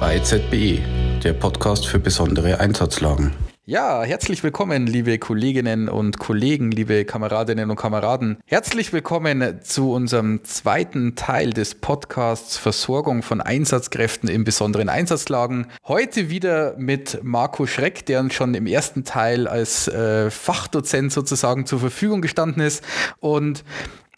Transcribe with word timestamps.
Bei 0.00 0.18
ZBE, 0.20 0.80
der 1.24 1.32
Podcast 1.32 1.86
für 1.86 1.98
besondere 1.98 2.60
Einsatzlagen. 2.60 3.32
Ja, 3.68 4.04
herzlich 4.04 4.44
willkommen, 4.44 4.86
liebe 4.86 5.18
Kolleginnen 5.18 5.88
und 5.88 6.20
Kollegen, 6.20 6.70
liebe 6.70 7.04
Kameradinnen 7.04 7.68
und 7.68 7.74
Kameraden. 7.74 8.36
Herzlich 8.46 8.92
willkommen 8.92 9.60
zu 9.60 9.90
unserem 9.90 10.44
zweiten 10.44 11.16
Teil 11.16 11.50
des 11.50 11.74
Podcasts 11.74 12.58
Versorgung 12.58 13.24
von 13.24 13.40
Einsatzkräften 13.40 14.28
in 14.28 14.44
besonderen 14.44 14.88
Einsatzlagen. 14.88 15.66
Heute 15.84 16.30
wieder 16.30 16.76
mit 16.78 17.18
Marco 17.24 17.66
Schreck, 17.66 18.06
der 18.06 18.20
uns 18.20 18.34
schon 18.34 18.54
im 18.54 18.68
ersten 18.68 19.02
Teil 19.02 19.48
als 19.48 19.88
äh, 19.88 20.30
Fachdozent 20.30 21.12
sozusagen 21.12 21.66
zur 21.66 21.80
Verfügung 21.80 22.20
gestanden 22.22 22.62
ist. 22.62 22.84
Und 23.18 23.64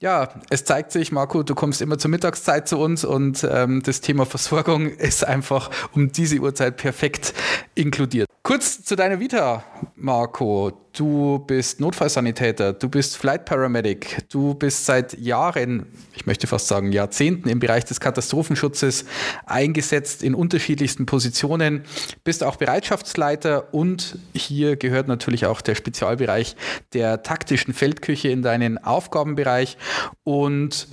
ja, 0.01 0.29
es 0.49 0.65
zeigt 0.65 0.93
sich, 0.93 1.11
Marco, 1.11 1.43
du 1.43 1.55
kommst 1.55 1.83
immer 1.83 1.99
zur 1.99 2.11
Mittagszeit 2.11 2.69
zu 2.69 2.79
uns 2.79 3.05
und 3.05 3.47
ähm, 3.51 3.83
das 3.83 4.01
Thema 4.01 4.27
Versorgung 4.27 4.89
ist 4.99 5.27
einfach 5.27 5.71
um 5.93 6.13
diese 6.13 6.39
Uhrzeit 6.39 6.77
perfekt 6.77 7.35
inkludiert. 7.75 8.29
Kurz 8.45 8.85
zu 8.85 8.97
deiner 8.97 9.19
Vita, 9.21 9.65
Marco. 9.97 10.88
Du 10.99 11.39
bist 11.39 11.79
Notfallsanitäter, 11.79 12.73
du 12.73 12.89
bist 12.89 13.17
Flight 13.17 13.45
Paramedic, 13.45 14.19
du 14.31 14.55
bist 14.55 14.85
seit 14.85 15.17
Jahren, 15.17 15.87
ich 16.17 16.27
möchte 16.27 16.49
fast 16.49 16.67
sagen 16.67 16.91
Jahrzehnten 16.91 17.49
im 17.49 17.61
Bereich 17.61 17.85
des 17.85 18.01
Katastrophenschutzes 18.01 19.05
eingesetzt 19.47 20.25
in 20.25 20.35
unterschiedlichsten 20.35 21.07
Positionen, 21.07 21.85
bist 22.25 22.43
auch 22.43 22.57
Bereitschaftsleiter 22.57 23.73
und 23.73 24.19
hier 24.35 24.75
gehört 24.75 25.07
natürlich 25.07 25.47
auch 25.47 25.61
der 25.61 25.77
Spezialbereich 25.77 26.57
der 26.93 27.23
taktischen 27.23 27.75
Feldküche 27.75 28.31
in 28.31 28.43
deinen 28.43 28.77
Aufgabenbereich. 28.77 29.79
Und 30.25 30.89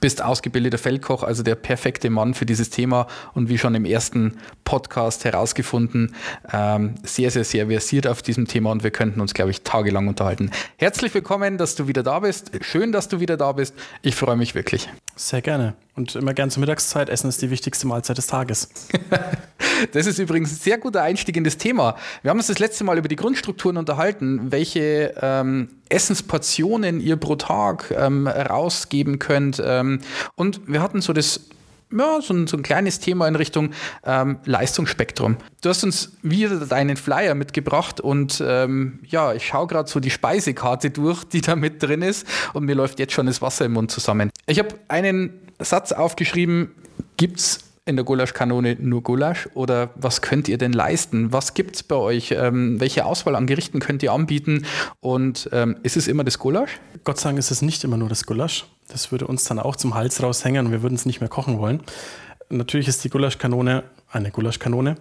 bist 0.00 0.22
ausgebildeter 0.22 0.78
Feldkoch, 0.78 1.22
also 1.22 1.42
der 1.42 1.54
perfekte 1.54 2.10
Mann 2.10 2.34
für 2.34 2.46
dieses 2.46 2.70
Thema 2.70 3.06
und 3.34 3.48
wie 3.48 3.58
schon 3.58 3.74
im 3.74 3.84
ersten 3.84 4.38
Podcast 4.64 5.24
herausgefunden, 5.24 6.14
ähm, 6.52 6.94
sehr, 7.02 7.30
sehr, 7.30 7.44
sehr 7.44 7.66
versiert 7.68 8.06
auf 8.06 8.22
diesem 8.22 8.46
Thema 8.46 8.70
und 8.70 8.82
wir 8.82 8.90
könnten 8.90 9.20
uns, 9.20 9.34
glaube 9.34 9.50
ich, 9.50 9.62
tagelang 9.62 10.08
unterhalten. 10.08 10.50
Herzlich 10.76 11.14
willkommen, 11.14 11.58
dass 11.58 11.74
du 11.74 11.88
wieder 11.88 12.02
da 12.02 12.20
bist. 12.20 12.50
Schön, 12.60 12.92
dass 12.92 13.08
du 13.08 13.20
wieder 13.20 13.36
da 13.36 13.52
bist. 13.52 13.74
Ich 14.02 14.16
freue 14.16 14.36
mich 14.36 14.54
wirklich. 14.54 14.88
Sehr 15.18 15.40
gerne. 15.40 15.74
Und 15.94 16.14
immer 16.14 16.34
gern 16.34 16.50
zur 16.50 16.60
Mittagszeit. 16.60 17.08
Essen 17.08 17.30
ist 17.30 17.40
die 17.40 17.50
wichtigste 17.50 17.86
Mahlzeit 17.86 18.18
des 18.18 18.26
Tages. 18.26 18.68
das 19.92 20.06
ist 20.06 20.18
übrigens 20.18 20.52
ein 20.52 20.56
sehr 20.56 20.76
guter 20.76 21.02
Einstieg 21.02 21.38
in 21.38 21.44
das 21.44 21.56
Thema. 21.56 21.96
Wir 22.20 22.30
haben 22.30 22.36
uns 22.36 22.48
das 22.48 22.58
letzte 22.58 22.84
Mal 22.84 22.98
über 22.98 23.08
die 23.08 23.16
Grundstrukturen 23.16 23.78
unterhalten, 23.78 24.52
welche 24.52 25.14
ähm, 25.22 25.70
Essensportionen 25.88 27.00
ihr 27.00 27.16
pro 27.16 27.36
Tag 27.36 27.94
ähm, 27.96 28.28
rausgeben 28.28 29.18
könnt. 29.18 29.62
Ähm, 29.64 30.00
und 30.34 30.60
wir 30.68 30.82
hatten 30.82 31.00
so 31.00 31.14
das 31.14 31.40
ja, 31.92 32.20
so 32.20 32.34
ein, 32.34 32.46
so 32.46 32.56
ein, 32.56 32.62
kleines 32.62 33.00
Thema 33.00 33.28
in 33.28 33.36
Richtung 33.36 33.70
ähm, 34.04 34.38
Leistungsspektrum. 34.44 35.36
Du 35.62 35.68
hast 35.68 35.84
uns 35.84 36.16
wieder 36.22 36.58
deinen 36.66 36.96
Flyer 36.96 37.34
mitgebracht 37.34 38.00
und 38.00 38.42
ähm, 38.44 39.00
ja, 39.06 39.32
ich 39.34 39.46
schaue 39.46 39.66
gerade 39.66 39.88
so 39.88 40.00
die 40.00 40.10
Speisekarte 40.10 40.90
durch, 40.90 41.24
die 41.24 41.40
da 41.40 41.56
mit 41.56 41.82
drin 41.82 42.02
ist 42.02 42.26
und 42.52 42.64
mir 42.64 42.74
läuft 42.74 42.98
jetzt 42.98 43.12
schon 43.12 43.26
das 43.26 43.40
Wasser 43.40 43.64
im 43.64 43.72
Mund 43.72 43.90
zusammen. 43.90 44.30
Ich 44.46 44.58
habe 44.58 44.70
einen 44.88 45.40
Satz 45.58 45.92
aufgeschrieben, 45.92 46.74
gibt 47.16 47.38
es 47.38 47.65
in 47.86 47.94
der 47.94 48.04
Gulaschkanone 48.04 48.76
nur 48.80 49.02
Gulasch 49.02 49.48
oder 49.54 49.90
was 49.94 50.20
könnt 50.20 50.48
ihr 50.48 50.58
denn 50.58 50.72
leisten? 50.72 51.32
Was 51.32 51.54
gibt 51.54 51.76
es 51.76 51.82
bei 51.84 51.94
euch? 51.94 52.32
Ähm, 52.32 52.80
welche 52.80 53.06
Auswahl 53.06 53.36
an 53.36 53.46
Gerichten 53.46 53.78
könnt 53.78 54.02
ihr 54.02 54.12
anbieten? 54.12 54.66
Und 55.00 55.48
ähm, 55.52 55.76
ist 55.84 55.96
es 55.96 56.08
immer 56.08 56.24
das 56.24 56.40
Gulasch? 56.40 56.80
Gott 57.04 57.18
sei 57.18 57.28
Dank 57.28 57.38
ist 57.38 57.52
es 57.52 57.62
nicht 57.62 57.84
immer 57.84 57.96
nur 57.96 58.08
das 58.08 58.26
Gulasch. 58.26 58.66
Das 58.88 59.12
würde 59.12 59.28
uns 59.28 59.44
dann 59.44 59.60
auch 59.60 59.76
zum 59.76 59.94
Hals 59.94 60.20
raushängen 60.20 60.66
und 60.66 60.72
wir 60.72 60.82
würden 60.82 60.96
es 60.96 61.06
nicht 61.06 61.20
mehr 61.20 61.28
kochen 61.28 61.60
wollen. 61.60 61.80
Natürlich 62.48 62.88
ist 62.88 63.04
die 63.04 63.08
Gulaschkanone 63.08 63.84
eine 64.10 64.32
Gulaschkanone. 64.32 64.96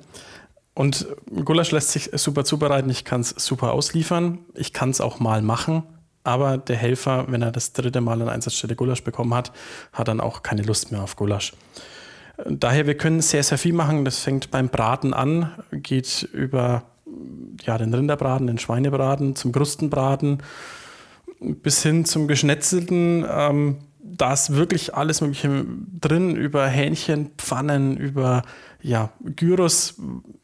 Und 0.75 1.07
Gulasch 1.43 1.71
lässt 1.71 1.91
sich 1.91 2.11
super 2.13 2.43
zubereiten. 2.43 2.89
Ich 2.91 3.03
kann 3.03 3.21
es 3.21 3.29
super 3.29 3.73
ausliefern. 3.73 4.39
Ich 4.53 4.73
kann 4.73 4.91
es 4.91 5.01
auch 5.01 5.19
mal 5.19 5.41
machen. 5.41 5.83
Aber 6.23 6.57
der 6.57 6.75
Helfer, 6.75 7.25
wenn 7.29 7.41
er 7.41 7.51
das 7.51 7.73
dritte 7.73 8.01
Mal 8.01 8.21
an 8.21 8.29
Einsatzstelle 8.29 8.75
Gulasch 8.75 9.03
bekommen 9.03 9.33
hat, 9.33 9.51
hat 9.93 10.07
dann 10.07 10.19
auch 10.19 10.43
keine 10.43 10.63
Lust 10.63 10.91
mehr 10.91 11.01
auf 11.01 11.15
Gulasch. 11.15 11.53
Daher, 12.43 12.87
wir 12.87 12.97
können 12.97 13.21
sehr, 13.21 13.43
sehr 13.43 13.57
viel 13.57 13.73
machen. 13.73 14.05
Das 14.05 14.19
fängt 14.19 14.51
beim 14.51 14.69
Braten 14.69 15.13
an, 15.13 15.51
geht 15.71 16.27
über 16.33 16.83
ja, 17.61 17.77
den 17.77 17.93
Rinderbraten, 17.93 18.47
den 18.47 18.57
Schweinebraten, 18.57 19.35
zum 19.35 19.51
Krustenbraten 19.51 20.41
bis 21.39 21.83
hin 21.83 22.05
zum 22.05 22.27
Geschnetzelten. 22.27 23.25
Ähm, 23.29 23.77
da 24.07 24.33
ist 24.33 24.53
wirklich 24.53 24.93
alles 24.95 25.21
Mögliche 25.21 25.65
drin, 25.99 26.35
über 26.35 26.67
Hähnchen, 26.67 27.31
Pfannen, 27.37 27.97
über 27.97 28.43
ja, 28.81 29.09
Gyros, 29.23 29.95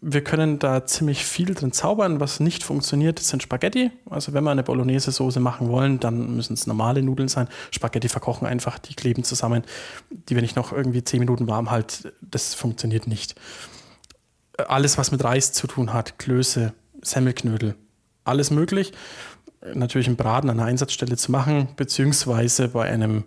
wir 0.01 0.23
können 0.23 0.57
da 0.57 0.87
ziemlich 0.87 1.25
viel 1.25 1.53
drin 1.53 1.71
zaubern. 1.71 2.19
Was 2.19 2.39
nicht 2.39 2.63
funktioniert, 2.63 3.19
sind 3.19 3.43
Spaghetti. 3.43 3.91
Also 4.09 4.33
wenn 4.33 4.43
wir 4.43 4.49
eine 4.49 4.63
Bolognese-Soße 4.63 5.39
machen 5.39 5.69
wollen, 5.69 5.99
dann 5.99 6.35
müssen 6.35 6.53
es 6.53 6.65
normale 6.65 7.03
Nudeln 7.03 7.29
sein. 7.29 7.47
Spaghetti 7.69 8.09
verkochen 8.09 8.47
einfach, 8.47 8.79
die 8.79 8.95
kleben 8.95 9.23
zusammen. 9.23 9.63
Die, 10.09 10.35
wenn 10.35 10.43
ich 10.43 10.55
noch 10.55 10.73
irgendwie 10.73 11.03
zehn 11.03 11.19
Minuten 11.19 11.47
warm 11.47 11.69
halte, 11.69 12.13
das 12.21 12.55
funktioniert 12.55 13.05
nicht. 13.05 13.35
Alles, 14.57 14.97
was 14.97 15.11
mit 15.11 15.23
Reis 15.23 15.53
zu 15.53 15.67
tun 15.67 15.93
hat, 15.93 16.17
Klöße, 16.17 16.73
Semmelknödel, 17.03 17.75
alles 18.23 18.49
möglich. 18.49 18.91
Natürlich 19.75 20.07
im 20.07 20.15
Braten 20.15 20.49
an 20.49 20.59
einer 20.59 20.67
Einsatzstelle 20.67 21.15
zu 21.15 21.31
machen, 21.31 21.67
beziehungsweise 21.75 22.69
bei 22.69 22.89
einem 22.89 23.23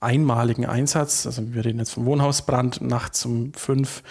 einmaligen 0.00 0.66
Einsatz, 0.66 1.26
also 1.26 1.54
wir 1.54 1.64
reden 1.64 1.78
jetzt 1.78 1.92
vom 1.92 2.04
Wohnhausbrand, 2.04 2.80
nachts 2.82 3.24
um 3.24 3.52
fünf 3.54 4.02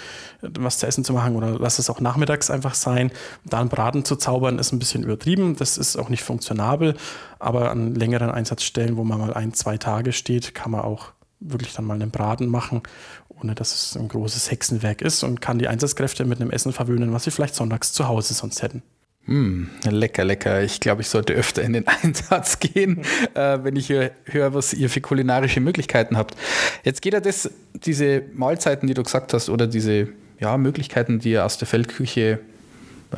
was 0.41 0.79
zu 0.79 0.87
essen 0.87 1.03
zu 1.03 1.13
machen 1.13 1.35
oder 1.35 1.59
lass 1.59 1.79
es 1.79 1.89
auch 1.89 1.99
nachmittags 1.99 2.49
einfach 2.49 2.73
sein. 2.73 3.11
Da 3.45 3.59
einen 3.59 3.69
Braten 3.69 4.03
zu 4.03 4.15
zaubern 4.15 4.59
ist 4.59 4.71
ein 4.71 4.79
bisschen 4.79 5.03
übertrieben, 5.03 5.55
das 5.55 5.77
ist 5.77 5.95
auch 5.97 6.09
nicht 6.09 6.23
funktionabel, 6.23 6.95
aber 7.39 7.71
an 7.71 7.95
längeren 7.95 8.31
Einsatzstellen, 8.31 8.97
wo 8.97 9.03
man 9.03 9.19
mal 9.19 9.33
ein, 9.33 9.53
zwei 9.53 9.77
Tage 9.77 10.13
steht, 10.13 10.55
kann 10.55 10.71
man 10.71 10.81
auch 10.81 11.11
wirklich 11.39 11.73
dann 11.73 11.85
mal 11.85 11.95
einen 11.95 12.11
Braten 12.11 12.47
machen, 12.47 12.81
ohne 13.29 13.55
dass 13.55 13.73
es 13.73 13.97
ein 13.97 14.07
großes 14.07 14.49
Hexenwerk 14.49 15.01
ist 15.01 15.23
und 15.23 15.41
kann 15.41 15.59
die 15.59 15.67
Einsatzkräfte 15.67 16.25
mit 16.25 16.39
einem 16.39 16.51
Essen 16.51 16.73
verwöhnen, 16.73 17.13
was 17.13 17.25
sie 17.25 17.31
vielleicht 17.31 17.55
sonntags 17.55 17.93
zu 17.93 18.07
Hause 18.07 18.33
sonst 18.33 18.61
hätten. 18.61 18.83
Mm, 19.25 19.67
lecker, 19.89 20.25
lecker. 20.25 20.63
Ich 20.63 20.81
glaube, 20.81 21.01
ich 21.01 21.07
sollte 21.07 21.33
öfter 21.33 21.61
in 21.61 21.73
den 21.73 21.87
Einsatz 22.03 22.59
gehen, 22.59 23.03
äh, 23.33 23.59
wenn 23.63 23.75
ich 23.75 23.89
höre, 23.89 24.53
was 24.53 24.73
ihr 24.73 24.89
für 24.89 25.01
kulinarische 25.01 25.61
Möglichkeiten 25.61 26.17
habt. 26.17 26.35
Jetzt 26.83 27.01
geht 27.01 27.13
ja 27.13 27.21
das, 27.21 27.49
diese 27.73 28.23
Mahlzeiten, 28.33 28.87
die 28.87 28.93
du 28.93 29.03
gesagt 29.03 29.33
hast, 29.33 29.49
oder 29.49 29.67
diese 29.67 30.09
ja, 30.39 30.57
Möglichkeiten, 30.57 31.19
die 31.19 31.31
ihr 31.31 31.45
aus 31.45 31.57
der 31.57 31.67
Feldküche 31.67 32.39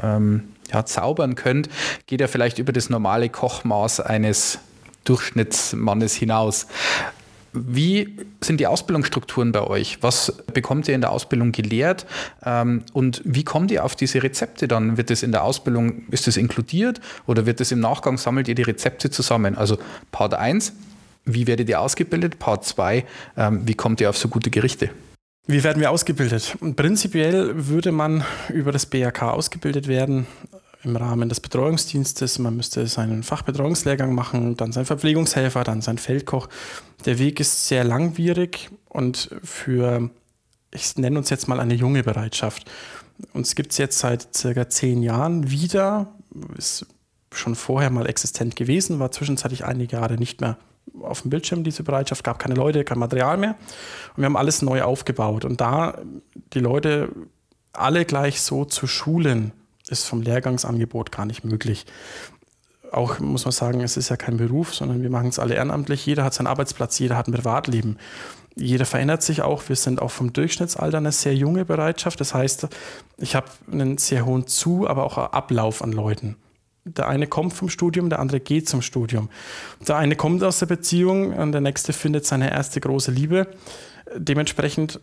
ähm, 0.02 0.44
ja, 0.72 0.86
zaubern 0.86 1.36
könnt, 1.36 1.70
geht 2.06 2.22
ja 2.22 2.28
vielleicht 2.28 2.60
über 2.60 2.72
das 2.72 2.90
normale 2.90 3.30
Kochmaß 3.30 4.00
eines 4.02 4.60
Durchschnittsmannes 5.06 6.14
hinaus. 6.16 6.68
Wie 7.56 8.18
sind 8.42 8.60
die 8.60 8.68
Ausbildungsstrukturen 8.68 9.52
bei 9.52 9.62
euch? 9.62 10.00
Was 10.02 10.44
bekommt 10.54 10.88
ihr 10.88 10.96
in 10.96 11.02
der 11.02 11.12
Ausbildung 11.12 11.52
gelehrt? 11.52 12.06
Ähm, 12.44 12.84
und 12.94 13.22
wie 13.24 13.44
kommt 13.44 13.72
ihr 13.72 13.86
auf 13.86 13.96
diese 13.96 14.22
Rezepte 14.22 14.68
dann? 14.68 14.98
Wird 14.98 15.10
das 15.10 15.24
in 15.24 15.32
der 15.32 15.44
Ausbildung, 15.44 16.04
ist 16.12 16.28
das 16.28 16.38
inkludiert 16.38 17.00
oder 17.26 17.46
wird 17.46 17.60
das 17.60 17.72
im 17.72 17.80
Nachgang, 17.80 18.18
sammelt 18.18 18.48
ihr 18.48 18.56
die 18.56 18.64
Rezepte 18.64 19.10
zusammen? 19.10 19.56
Also 19.56 19.78
Part 20.12 20.34
1, 20.34 20.74
wie 21.24 21.48
werdet 21.48 21.70
ihr 21.70 21.80
ausgebildet? 21.80 22.40
Part 22.40 22.66
2, 22.66 23.06
ähm, 23.38 23.62
wie 23.66 23.74
kommt 23.74 24.02
ihr 24.02 24.10
auf 24.10 24.18
so 24.18 24.28
gute 24.28 24.50
Gerichte? 24.50 24.90
Wie 25.48 25.64
werden 25.64 25.80
wir 25.80 25.92
ausgebildet? 25.92 26.58
Prinzipiell 26.76 27.68
würde 27.68 27.92
man 27.92 28.24
über 28.50 28.72
das 28.72 28.88
BAK 28.88 29.24
ausgebildet 29.24 29.88
werden 29.88 30.26
im 30.86 30.96
Rahmen 30.96 31.30
des 31.30 31.40
Betreuungsdienstes. 31.40 32.40
Man 32.40 32.56
müsste 32.56 32.88
seinen 32.88 33.24
Fachbetreuungslehrgang 33.24 34.14
machen, 34.14 34.56
dann 34.58 34.72
sein 34.72 34.86
Verpflegungshelfer, 34.86 35.64
dann 35.64 35.82
sein 35.82 35.98
Feldkoch. 35.98 36.48
Der 37.06 37.20
Weg 37.20 37.40
ist 37.40 37.68
sehr 37.68 37.84
langwierig 37.84 38.70
und 38.90 39.30
für, 39.44 40.10
ich 40.72 40.96
nenne 40.98 41.18
uns 41.18 41.30
jetzt 41.30 41.48
mal 41.48 41.60
eine 41.60 41.74
junge 41.74 42.04
Bereitschaft. 42.04 42.70
Uns 43.34 43.56
gibt 43.56 43.72
es 43.72 43.78
jetzt 43.78 44.00
seit 44.00 44.36
circa 44.36 44.70
zehn 44.70 45.02
Jahren 45.02 45.50
wieder, 45.50 46.14
ist 46.58 46.86
schon 47.32 47.56
vorher 47.56 47.90
mal 47.90 48.08
existent 48.08 48.56
gewesen, 48.56 49.00
war 49.00 49.12
zwischenzeitlich 49.12 49.66
einige 49.66 49.98
Jahre 49.98 50.16
nicht 50.16 50.42
mehr 50.42 50.58
auf 51.02 51.22
dem 51.22 51.30
Bildschirm, 51.30 51.64
diese 51.64 51.84
Bereitschaft, 51.84 52.24
gab 52.24 52.40
keine 52.40 52.56
Leute, 52.56 52.84
kein 52.84 53.00
Material 53.00 53.38
mehr. 53.38 53.56
Und 54.16 54.18
wir 54.18 54.26
haben 54.26 54.38
alles 54.38 54.62
neu 54.62 54.84
aufgebaut. 54.84 55.44
Und 55.44 55.60
da 55.62 56.00
die 56.54 56.60
Leute 56.60 57.10
alle 57.74 58.06
gleich 58.06 58.42
so 58.42 58.66
zu 58.66 58.88
schulen, 58.88 59.52
ist 59.90 60.06
vom 60.06 60.22
Lehrgangsangebot 60.22 61.12
gar 61.12 61.26
nicht 61.26 61.44
möglich. 61.44 61.86
Auch 62.92 63.20
muss 63.20 63.46
man 63.46 63.52
sagen, 63.52 63.82
es 63.82 63.98
ist 63.98 64.10
ja 64.10 64.18
kein 64.18 64.38
Beruf, 64.38 64.74
sondern 64.74 65.02
wir 65.02 65.10
machen 65.10 65.30
es 65.30 65.40
alle 65.40 65.56
ehrenamtlich. 65.56 66.06
Jeder 66.06 66.24
hat 66.24 66.34
seinen 66.34 66.48
Arbeitsplatz, 66.48 66.98
jeder 67.00 67.18
hat 67.18 67.28
ein 67.28 67.34
Privatleben. 67.34 67.98
Jeder 68.56 68.86
verändert 68.86 69.22
sich 69.22 69.42
auch. 69.42 69.68
Wir 69.68 69.76
sind 69.76 70.02
auch 70.02 70.12
vom 70.12 70.32
Durchschnittsalter 70.32 70.98
eine 70.98 71.12
sehr 71.12 71.36
junge 71.36 71.66
Bereitschaft. 71.66 72.22
Das 72.22 72.34
heißt, 72.34 72.68
ich 73.18 73.36
habe 73.36 73.48
einen 73.70 73.98
sehr 73.98 74.26
hohen 74.26 74.48
Zu-, 74.48 74.88
aber 74.88 75.04
auch 75.04 75.18
Ablauf 75.18 75.82
an 75.82 75.92
Leuten. 75.92 76.38
Der 76.88 77.08
eine 77.08 77.26
kommt 77.26 77.54
vom 77.54 77.68
Studium, 77.68 78.10
der 78.10 78.20
andere 78.20 78.40
geht 78.40 78.70
zum 78.70 78.84
Studium. 78.84 79.30
Der 79.88 79.98
eine 79.98 80.16
kommt 80.16 80.44
aus 80.44 80.60
der 80.60 80.68
Beziehung 80.68 81.34
und 81.34 81.52
der 81.52 81.62
nächste 81.62 81.94
findet 81.94 82.28
seine 82.28 82.52
erste 82.52 82.80
große 82.80 83.10
Liebe. 83.10 83.48
Dementsprechend 84.16 85.00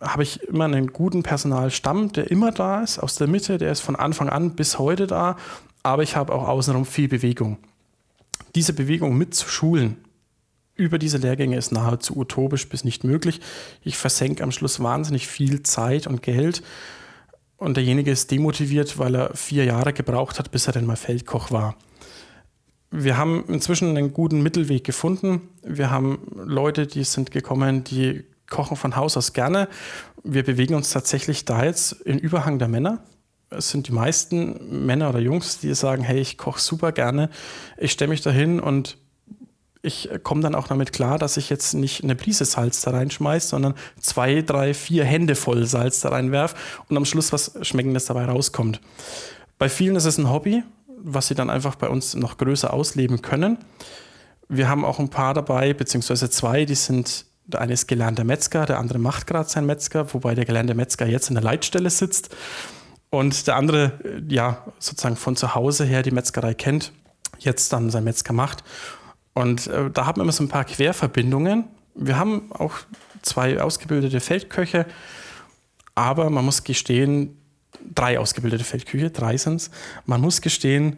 habe 0.00 0.22
ich 0.22 0.40
immer 0.44 0.66
einen 0.66 0.92
guten 0.92 1.24
Personalstamm, 1.24 2.12
der 2.12 2.30
immer 2.30 2.52
da 2.52 2.82
ist, 2.82 3.00
aus 3.00 3.16
der 3.16 3.26
Mitte, 3.26 3.58
der 3.58 3.72
ist 3.72 3.80
von 3.80 3.96
Anfang 3.96 4.28
an 4.28 4.54
bis 4.54 4.78
heute 4.78 5.08
da, 5.08 5.36
aber 5.82 6.04
ich 6.04 6.14
habe 6.14 6.32
auch 6.32 6.46
außenrum 6.46 6.86
viel 6.86 7.08
Bewegung. 7.08 7.58
Diese 8.54 8.72
Bewegung 8.72 9.18
mitzuschulen 9.18 9.96
über 10.76 10.98
diese 10.98 11.18
Lehrgänge 11.18 11.56
ist 11.56 11.72
nahezu 11.72 12.16
utopisch 12.16 12.68
bis 12.68 12.84
nicht 12.84 13.02
möglich. 13.02 13.40
Ich 13.82 13.96
versenke 13.96 14.44
am 14.44 14.52
Schluss 14.52 14.80
wahnsinnig 14.80 15.26
viel 15.26 15.62
Zeit 15.64 16.06
und 16.06 16.22
Geld 16.22 16.62
und 17.56 17.76
derjenige 17.76 18.10
ist 18.10 18.30
demotiviert, 18.30 18.98
weil 18.98 19.14
er 19.14 19.36
vier 19.36 19.64
Jahre 19.64 19.92
gebraucht 19.92 20.38
hat, 20.38 20.50
bis 20.50 20.66
er 20.66 20.72
denn 20.72 20.86
mal 20.86 20.96
Feldkoch 20.96 21.50
war. 21.50 21.76
Wir 22.90 23.16
haben 23.16 23.44
inzwischen 23.48 23.88
einen 23.88 24.12
guten 24.12 24.42
Mittelweg 24.42 24.84
gefunden. 24.84 25.48
Wir 25.62 25.90
haben 25.90 26.18
Leute, 26.34 26.86
die 26.86 27.04
sind 27.04 27.30
gekommen, 27.30 27.84
die 27.84 28.24
kochen 28.48 28.76
von 28.76 28.96
Haus 28.96 29.16
aus 29.16 29.32
gerne. 29.32 29.68
Wir 30.22 30.44
bewegen 30.44 30.74
uns 30.74 30.90
tatsächlich 30.90 31.44
da 31.44 31.64
jetzt 31.64 31.92
in 31.92 32.18
Überhang 32.18 32.58
der 32.58 32.68
Männer. 32.68 33.02
Es 33.50 33.70
sind 33.70 33.88
die 33.88 33.92
meisten 33.92 34.86
Männer 34.86 35.10
oder 35.10 35.18
Jungs, 35.18 35.58
die 35.58 35.74
sagen, 35.74 36.02
hey, 36.02 36.18
ich 36.18 36.36
koche 36.36 36.60
super 36.60 36.92
gerne. 36.92 37.30
Ich 37.76 37.92
stelle 37.92 38.10
mich 38.10 38.20
dahin 38.20 38.60
und 38.60 38.98
ich 39.86 40.10
komme 40.22 40.42
dann 40.42 40.54
auch 40.54 40.68
damit 40.68 40.92
klar, 40.92 41.18
dass 41.18 41.36
ich 41.36 41.48
jetzt 41.48 41.74
nicht 41.74 42.02
eine 42.02 42.16
Prise 42.16 42.44
Salz 42.44 42.80
da 42.82 42.90
reinschmeiße, 42.90 43.48
sondern 43.48 43.74
zwei, 44.00 44.42
drei, 44.42 44.74
vier 44.74 45.04
Hände 45.04 45.36
voll 45.36 45.64
Salz 45.66 46.00
da 46.00 46.10
reinwerfe 46.10 46.56
und 46.88 46.96
am 46.96 47.04
Schluss 47.04 47.32
was 47.32 47.52
Schmeckendes 47.62 48.06
dabei 48.06 48.24
rauskommt. 48.24 48.80
Bei 49.58 49.68
vielen 49.68 49.96
ist 49.96 50.04
es 50.04 50.18
ein 50.18 50.28
Hobby, 50.28 50.62
was 50.98 51.28
sie 51.28 51.34
dann 51.34 51.50
einfach 51.50 51.76
bei 51.76 51.88
uns 51.88 52.14
noch 52.14 52.36
größer 52.36 52.72
ausleben 52.72 53.22
können. 53.22 53.58
Wir 54.48 54.68
haben 54.68 54.84
auch 54.84 54.98
ein 54.98 55.08
paar 55.08 55.34
dabei, 55.34 55.72
beziehungsweise 55.72 56.28
zwei, 56.30 56.64
die 56.64 56.74
sind, 56.74 57.24
der 57.46 57.60
eine 57.60 57.72
ist 57.72 57.86
gelernter 57.86 58.24
Metzger, 58.24 58.66
der 58.66 58.78
andere 58.78 58.98
macht 58.98 59.26
gerade 59.26 59.48
sein 59.48 59.66
Metzger, 59.66 60.12
wobei 60.12 60.34
der 60.34 60.44
gelernte 60.44 60.74
Metzger 60.74 61.06
jetzt 61.06 61.28
in 61.28 61.34
der 61.34 61.44
Leitstelle 61.44 61.90
sitzt 61.90 62.34
und 63.10 63.46
der 63.46 63.56
andere, 63.56 64.22
ja, 64.28 64.64
sozusagen 64.78 65.16
von 65.16 65.36
zu 65.36 65.54
Hause 65.54 65.84
her 65.84 66.02
die 66.02 66.10
Metzgerei 66.10 66.54
kennt, 66.54 66.92
jetzt 67.38 67.72
dann 67.72 67.90
sein 67.90 68.04
Metzger 68.04 68.32
macht 68.32 68.64
und 69.36 69.66
äh, 69.66 69.90
da 69.90 70.06
haben 70.06 70.16
wir 70.16 70.22
immer 70.22 70.32
so 70.32 70.42
ein 70.42 70.48
paar 70.48 70.64
Querverbindungen. 70.64 71.64
Wir 71.94 72.18
haben 72.18 72.50
auch 72.52 72.72
zwei 73.20 73.60
ausgebildete 73.60 74.20
Feldköche, 74.20 74.86
aber 75.94 76.30
man 76.30 76.42
muss 76.42 76.64
gestehen, 76.64 77.36
drei 77.94 78.18
ausgebildete 78.18 78.64
Feldküche, 78.64 79.10
drei 79.10 79.36
sind 79.36 79.56
es. 79.56 79.70
Man 80.06 80.22
muss 80.22 80.40
gestehen, 80.40 80.96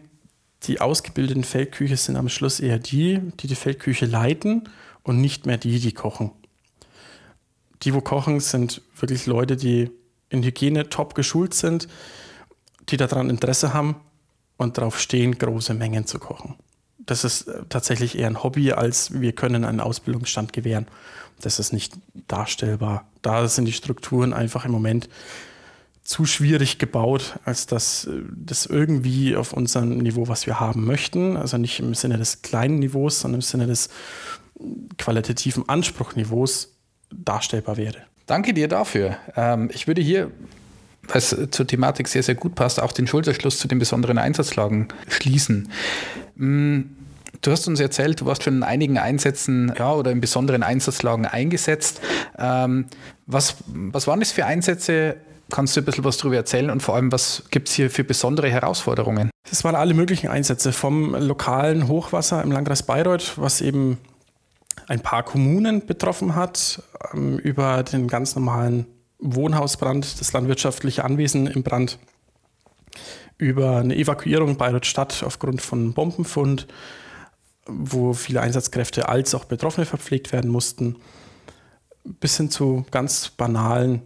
die 0.63 0.79
ausgebildeten 0.79 1.43
Feldküche 1.43 1.97
sind 1.97 2.15
am 2.15 2.29
Schluss 2.29 2.61
eher 2.61 2.79
die, 2.79 3.19
die 3.41 3.47
die 3.47 3.55
Feldküche 3.55 4.05
leiten 4.05 4.69
und 5.03 5.19
nicht 5.19 5.45
mehr 5.45 5.57
die, 5.57 5.77
die 5.81 5.91
kochen. 5.91 6.31
Die, 7.83 7.93
wo 7.93 7.99
kochen, 7.99 8.39
sind 8.39 8.81
wirklich 8.95 9.25
Leute, 9.25 9.57
die 9.57 9.91
in 10.29 10.43
Hygiene 10.43 10.87
top 10.87 11.13
geschult 11.13 11.53
sind, 11.53 11.89
die 12.87 12.95
daran 12.95 13.29
Interesse 13.29 13.73
haben 13.73 13.97
und 14.55 14.77
darauf 14.77 14.97
stehen, 14.97 15.37
große 15.37 15.73
Mengen 15.73 16.05
zu 16.05 16.19
kochen 16.19 16.55
das 17.09 17.23
ist 17.23 17.47
äh, 17.47 17.63
tatsächlich 17.69 18.17
eher 18.17 18.27
ein 18.27 18.43
Hobby, 18.43 18.71
als 18.71 19.19
wir 19.19 19.31
können 19.33 19.65
einen 19.65 19.79
Ausbildungsstand 19.79 20.53
gewähren. 20.53 20.87
Das 21.41 21.59
ist 21.59 21.73
nicht 21.73 21.93
darstellbar. 22.27 23.07
Da 23.21 23.47
sind 23.47 23.65
die 23.65 23.73
Strukturen 23.73 24.33
einfach 24.33 24.65
im 24.65 24.71
Moment 24.71 25.09
zu 26.03 26.25
schwierig 26.25 26.79
gebaut, 26.79 27.39
als 27.45 27.65
dass 27.67 28.05
äh, 28.05 28.21
das 28.35 28.65
irgendwie 28.65 29.35
auf 29.35 29.53
unserem 29.53 29.97
Niveau, 29.97 30.27
was 30.27 30.45
wir 30.45 30.59
haben 30.59 30.85
möchten, 30.85 31.37
also 31.37 31.57
nicht 31.57 31.79
im 31.79 31.93
Sinne 31.93 32.17
des 32.17 32.41
kleinen 32.41 32.79
Niveaus, 32.79 33.21
sondern 33.21 33.39
im 33.39 33.43
Sinne 33.43 33.67
des 33.67 33.89
qualitativen 34.97 35.67
Anspruchniveaus 35.69 36.73
darstellbar 37.11 37.77
wäre. 37.77 37.97
Danke 38.25 38.53
dir 38.53 38.67
dafür. 38.67 39.17
Ähm, 39.35 39.69
ich 39.73 39.87
würde 39.87 40.01
hier 40.01 40.31
was 41.13 41.35
zur 41.51 41.65
Thematik 41.65 42.07
sehr, 42.07 42.23
sehr 42.23 42.35
gut 42.35 42.55
passt, 42.55 42.79
auch 42.79 42.91
den 42.91 43.07
Schulterschluss 43.07 43.57
zu 43.57 43.67
den 43.67 43.79
besonderen 43.79 44.17
Einsatzlagen 44.17 44.89
schließen. 45.07 45.69
Du 47.41 47.51
hast 47.51 47.67
uns 47.67 47.79
erzählt, 47.79 48.19
du 48.21 48.25
warst 48.25 48.43
schon 48.43 48.55
in 48.55 48.63
einigen 48.63 48.97
Einsätzen 48.97 49.73
ja, 49.77 49.93
oder 49.93 50.11
in 50.11 50.19
besonderen 50.19 50.63
Einsatzlagen 50.63 51.25
eingesetzt. 51.25 52.01
Ähm, 52.37 52.87
was, 53.27 53.55
was 53.67 54.07
waren 54.07 54.19
das 54.19 54.31
für 54.31 54.45
Einsätze? 54.45 55.17
Kannst 55.49 55.75
du 55.75 55.81
ein 55.81 55.85
bisschen 55.85 56.03
was 56.03 56.17
darüber 56.17 56.35
erzählen 56.35 56.69
und 56.69 56.83
vor 56.83 56.95
allem, 56.95 57.11
was 57.11 57.43
gibt 57.49 57.69
es 57.69 57.75
hier 57.75 57.89
für 57.89 58.03
besondere 58.03 58.49
Herausforderungen? 58.49 59.31
Das 59.49 59.63
waren 59.63 59.75
alle 59.75 59.93
möglichen 59.93 60.27
Einsätze, 60.27 60.73
vom 60.73 61.15
lokalen 61.15 61.87
Hochwasser 61.87 62.43
im 62.43 62.51
Landkreis 62.51 62.83
Bayreuth, 62.83 63.33
was 63.37 63.61
eben 63.61 63.97
ein 64.87 64.99
paar 64.99 65.23
Kommunen 65.23 65.85
betroffen 65.85 66.35
hat, 66.35 66.83
ähm, 67.13 67.39
über 67.39 67.83
den 67.83 68.07
ganz 68.07 68.35
normalen 68.35 68.85
Wohnhausbrand, 69.19 70.19
das 70.19 70.33
landwirtschaftliche 70.33 71.03
Anwesen 71.03 71.47
im 71.47 71.63
Brand, 71.63 71.99
über 73.37 73.77
eine 73.77 73.95
Evakuierung 73.95 74.57
Bayreuth 74.57 74.85
Stadt 74.85 75.23
aufgrund 75.25 75.61
von 75.61 75.93
Bombenfund, 75.93 76.67
wo 77.69 78.13
viele 78.13 78.41
Einsatzkräfte 78.41 79.09
als 79.09 79.35
auch 79.35 79.45
Betroffene 79.45 79.85
verpflegt 79.85 80.31
werden 80.31 80.49
mussten, 80.49 80.95
bis 82.03 82.37
hin 82.37 82.49
zu 82.49 82.85
ganz 82.91 83.29
banalen 83.29 84.01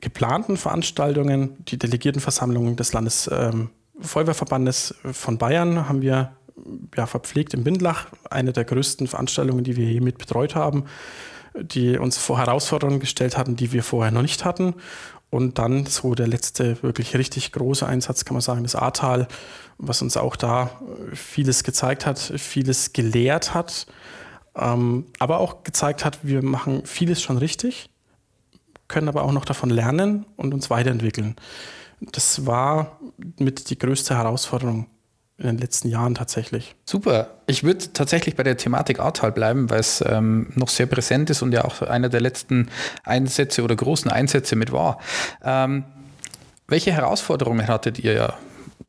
geplanten 0.00 0.56
Veranstaltungen. 0.56 1.62
Die 1.64 1.78
Delegiertenversammlung 1.78 2.74
des 2.76 2.92
Landesfeuerwehrverbandes 2.92 4.94
ähm, 5.04 5.14
von 5.14 5.38
Bayern 5.38 5.88
haben 5.88 6.02
wir 6.02 6.32
ja, 6.96 7.06
verpflegt 7.06 7.54
im 7.54 7.62
Bindlach, 7.64 8.06
eine 8.30 8.52
der 8.52 8.64
größten 8.64 9.06
Veranstaltungen, 9.06 9.64
die 9.64 9.76
wir 9.76 9.86
je 9.86 10.00
mit 10.00 10.18
betreut 10.18 10.54
haben, 10.54 10.84
die 11.54 11.96
uns 11.98 12.18
vor 12.18 12.38
Herausforderungen 12.38 13.00
gestellt 13.00 13.38
hatten, 13.38 13.56
die 13.56 13.72
wir 13.72 13.82
vorher 13.82 14.12
noch 14.12 14.22
nicht 14.22 14.44
hatten. 14.44 14.74
Und 15.36 15.58
dann 15.58 15.84
so 15.84 16.14
der 16.14 16.26
letzte 16.26 16.82
wirklich 16.82 17.14
richtig 17.14 17.52
große 17.52 17.86
Einsatz, 17.86 18.24
kann 18.24 18.36
man 18.36 18.40
sagen, 18.40 18.62
das 18.62 18.74
Ahrtal, 18.74 19.28
was 19.76 20.00
uns 20.00 20.16
auch 20.16 20.34
da 20.34 20.80
äh, 21.12 21.14
vieles 21.14 21.62
gezeigt 21.62 22.06
hat, 22.06 22.18
vieles 22.18 22.94
gelehrt 22.94 23.52
hat, 23.52 23.86
ähm, 24.54 25.04
aber 25.18 25.40
auch 25.40 25.62
gezeigt 25.62 26.06
hat, 26.06 26.20
wir 26.22 26.42
machen 26.42 26.86
vieles 26.86 27.20
schon 27.20 27.36
richtig, 27.36 27.90
können 28.88 29.10
aber 29.10 29.24
auch 29.24 29.32
noch 29.32 29.44
davon 29.44 29.68
lernen 29.68 30.24
und 30.36 30.54
uns 30.54 30.70
weiterentwickeln. 30.70 31.36
Das 32.00 32.46
war 32.46 32.98
mit 33.38 33.68
die 33.68 33.78
größte 33.78 34.16
Herausforderung 34.16 34.86
in 35.38 35.46
den 35.46 35.58
letzten 35.58 35.88
Jahren 35.88 36.14
tatsächlich. 36.14 36.74
Super. 36.86 37.28
Ich 37.46 37.62
würde 37.62 37.92
tatsächlich 37.92 38.36
bei 38.36 38.42
der 38.42 38.56
Thematik 38.56 39.00
Ahrtal 39.00 39.32
bleiben, 39.32 39.68
weil 39.68 39.80
es 39.80 40.02
ähm, 40.06 40.50
noch 40.54 40.68
sehr 40.68 40.86
präsent 40.86 41.28
ist 41.28 41.42
und 41.42 41.52
ja 41.52 41.64
auch 41.64 41.82
einer 41.82 42.08
der 42.08 42.20
letzten 42.20 42.68
Einsätze 43.04 43.62
oder 43.62 43.76
großen 43.76 44.10
Einsätze 44.10 44.56
mit 44.56 44.72
war. 44.72 44.98
Ähm, 45.44 45.84
welche 46.68 46.92
Herausforderungen 46.92 47.68
hattet 47.68 47.98
ihr 47.98 48.14
ja 48.14 48.34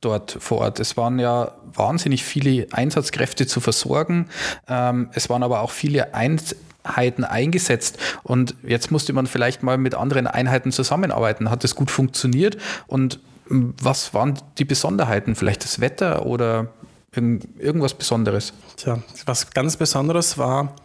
dort 0.01 0.37
vor 0.39 0.59
Ort. 0.59 0.79
Es 0.79 0.95
waren 0.95 1.19
ja 1.19 1.53
wahnsinnig 1.73 2.23
viele 2.23 2.67
Einsatzkräfte 2.71 3.47
zu 3.47 3.59
versorgen. 3.59 4.29
Ähm, 4.67 5.09
es 5.13 5.29
waren 5.29 5.43
aber 5.43 5.61
auch 5.61 5.71
viele 5.71 6.13
Einheiten 6.13 7.23
eingesetzt. 7.23 7.97
Und 8.23 8.55
jetzt 8.63 8.91
musste 8.91 9.13
man 9.13 9.27
vielleicht 9.27 9.63
mal 9.63 9.77
mit 9.77 9.95
anderen 9.95 10.27
Einheiten 10.27 10.71
zusammenarbeiten. 10.71 11.49
Hat 11.49 11.63
das 11.63 11.75
gut 11.75 11.91
funktioniert? 11.91 12.57
Und 12.87 13.19
was 13.49 14.13
waren 14.13 14.39
die 14.57 14.65
Besonderheiten? 14.65 15.35
Vielleicht 15.35 15.63
das 15.63 15.79
Wetter 15.79 16.25
oder 16.25 16.67
irgendwas 17.13 17.93
Besonderes? 17.93 18.53
Tja, 18.75 18.99
was 19.25 19.49
ganz 19.51 19.77
Besonderes 19.77 20.37
war, 20.37 20.75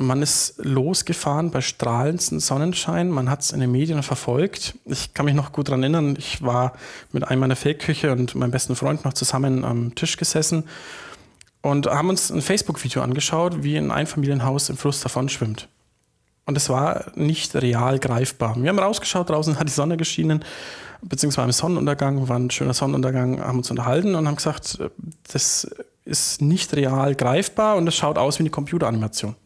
man 0.00 0.22
ist 0.22 0.54
losgefahren 0.56 1.50
bei 1.50 1.60
strahlendem 1.60 2.40
Sonnenschein. 2.40 3.10
Man 3.10 3.28
hat 3.28 3.42
es 3.42 3.52
in 3.52 3.60
den 3.60 3.70
Medien 3.70 4.02
verfolgt. 4.02 4.74
Ich 4.86 5.12
kann 5.12 5.26
mich 5.26 5.34
noch 5.34 5.52
gut 5.52 5.68
daran 5.68 5.82
erinnern. 5.82 6.16
Ich 6.18 6.42
war 6.42 6.72
mit 7.12 7.28
einem 7.28 7.40
meiner 7.40 7.56
Feldküche 7.56 8.10
und 8.10 8.34
meinem 8.34 8.50
besten 8.50 8.76
Freund 8.76 9.04
noch 9.04 9.12
zusammen 9.12 9.62
am 9.62 9.94
Tisch 9.94 10.16
gesessen 10.16 10.64
und 11.60 11.86
haben 11.86 12.08
uns 12.08 12.30
ein 12.30 12.40
Facebook-Video 12.40 13.02
angeschaut, 13.02 13.62
wie 13.62 13.76
ein 13.76 13.90
Einfamilienhaus 13.90 14.70
im 14.70 14.78
Fluss 14.78 15.00
davon 15.00 15.28
schwimmt. 15.28 15.68
Und 16.50 16.56
es 16.56 16.68
war 16.68 17.12
nicht 17.14 17.54
real 17.54 18.00
greifbar. 18.00 18.60
Wir 18.60 18.70
haben 18.70 18.78
rausgeschaut, 18.80 19.30
draußen 19.30 19.56
hat 19.60 19.68
die 19.68 19.72
Sonne 19.72 19.96
geschienen, 19.96 20.44
beziehungsweise 21.00 21.46
im 21.46 21.52
Sonnenuntergang, 21.52 22.28
war 22.28 22.36
ein 22.36 22.50
schöner 22.50 22.74
Sonnenuntergang, 22.74 23.40
haben 23.40 23.58
uns 23.58 23.70
unterhalten 23.70 24.16
und 24.16 24.26
haben 24.26 24.34
gesagt, 24.34 24.80
das 25.32 25.70
ist 26.04 26.42
nicht 26.42 26.74
real 26.74 27.14
greifbar 27.14 27.76
und 27.76 27.86
es 27.86 27.94
schaut 27.94 28.18
aus 28.18 28.40
wie 28.40 28.42
eine 28.42 28.50
Computeranimation 28.50 29.36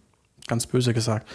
ganz 0.46 0.66
böse 0.66 0.94
gesagt. 0.94 1.28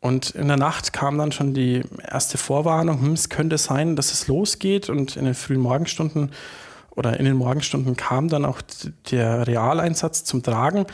Und 0.00 0.28
in 0.32 0.48
der 0.48 0.58
Nacht 0.58 0.92
kam 0.92 1.16
dann 1.16 1.32
schon 1.32 1.54
die 1.54 1.80
erste 2.06 2.36
Vorwarnung, 2.36 3.00
hm, 3.00 3.12
es 3.14 3.30
könnte 3.30 3.56
sein, 3.56 3.96
dass 3.96 4.12
es 4.12 4.28
losgeht. 4.28 4.90
Und 4.90 5.16
in 5.16 5.24
den 5.24 5.32
frühen 5.34 5.60
Morgenstunden 5.60 6.32
oder 6.90 7.18
in 7.18 7.24
den 7.24 7.36
Morgenstunden 7.36 7.96
kam 7.96 8.28
dann 8.28 8.44
auch 8.44 8.60
der 9.10 9.46
Realeinsatz 9.46 10.24
zum 10.24 10.42
Tragen. 10.42 10.84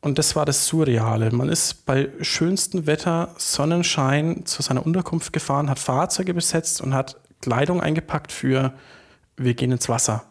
Und 0.00 0.18
das 0.18 0.36
war 0.36 0.44
das 0.44 0.66
Surreale. 0.66 1.32
Man 1.32 1.48
ist 1.48 1.84
bei 1.84 2.10
schönstem 2.20 2.86
Wetter, 2.86 3.34
Sonnenschein 3.36 4.46
zu 4.46 4.62
seiner 4.62 4.86
Unterkunft 4.86 5.32
gefahren, 5.32 5.68
hat 5.68 5.78
Fahrzeuge 5.78 6.34
besetzt 6.34 6.80
und 6.80 6.94
hat 6.94 7.16
Kleidung 7.40 7.80
eingepackt 7.80 8.30
für 8.32 8.72
wir 9.36 9.54
gehen 9.54 9.72
ins 9.72 9.88
Wasser. 9.88 10.24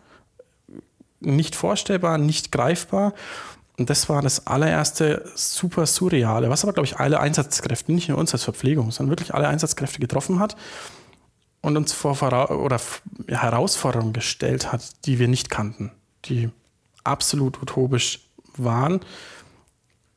nicht 1.19 1.55
vorstellbar, 1.55 2.17
nicht 2.17 2.51
greifbar. 2.51 3.13
Und 3.77 3.89
das 3.89 4.09
war 4.09 4.21
das 4.21 4.47
allererste 4.47 5.29
super 5.35 5.85
surreale, 5.85 6.49
was 6.49 6.63
aber, 6.63 6.73
glaube 6.73 6.87
ich, 6.87 6.97
alle 6.97 7.19
Einsatzkräfte, 7.19 7.91
nicht 7.91 8.09
nur 8.09 8.17
uns 8.17 8.33
als 8.33 8.43
Verpflegung, 8.43 8.91
sondern 8.91 9.11
wirklich 9.11 9.33
alle 9.33 9.47
Einsatzkräfte 9.47 9.99
getroffen 9.99 10.39
hat 10.39 10.55
und 11.61 11.77
uns 11.77 11.93
vor 11.93 12.21
oder 12.21 12.79
Herausforderungen 13.27 14.13
gestellt 14.13 14.71
hat, 14.71 15.05
die 15.05 15.19
wir 15.19 15.27
nicht 15.27 15.49
kannten, 15.49 15.91
die 16.25 16.49
absolut 17.03 17.61
utopisch 17.61 18.27
waren 18.57 18.99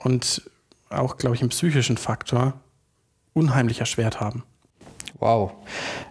und 0.00 0.42
auch, 0.88 1.16
glaube 1.16 1.36
ich, 1.36 1.42
einen 1.42 1.50
psychischen 1.50 1.96
Faktor 1.96 2.54
unheimlich 3.32 3.80
erschwert 3.80 4.20
haben. 4.20 4.42
Wow. 5.18 5.52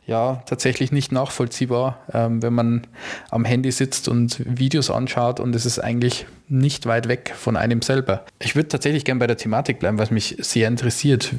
Ja, 0.05 0.43
tatsächlich 0.45 0.91
nicht 0.91 1.11
nachvollziehbar, 1.11 1.99
ähm, 2.13 2.41
wenn 2.43 2.53
man 2.53 2.87
am 3.31 3.43
Handy 3.43 3.71
sitzt 3.71 4.07
und 4.07 4.41
Videos 4.45 4.91
anschaut 4.91 5.39
und 5.39 5.55
es 5.55 5.65
ist 5.65 5.79
eigentlich 5.79 6.27
nicht 6.47 6.85
weit 6.85 7.07
weg 7.07 7.33
von 7.35 7.57
einem 7.57 7.81
selber. 7.81 8.23
Ich 8.39 8.55
würde 8.55 8.69
tatsächlich 8.69 9.05
gerne 9.05 9.19
bei 9.19 9.27
der 9.27 9.37
Thematik 9.37 9.79
bleiben, 9.79 9.97
was 9.97 10.11
mich 10.11 10.37
sehr 10.39 10.67
interessiert. 10.67 11.33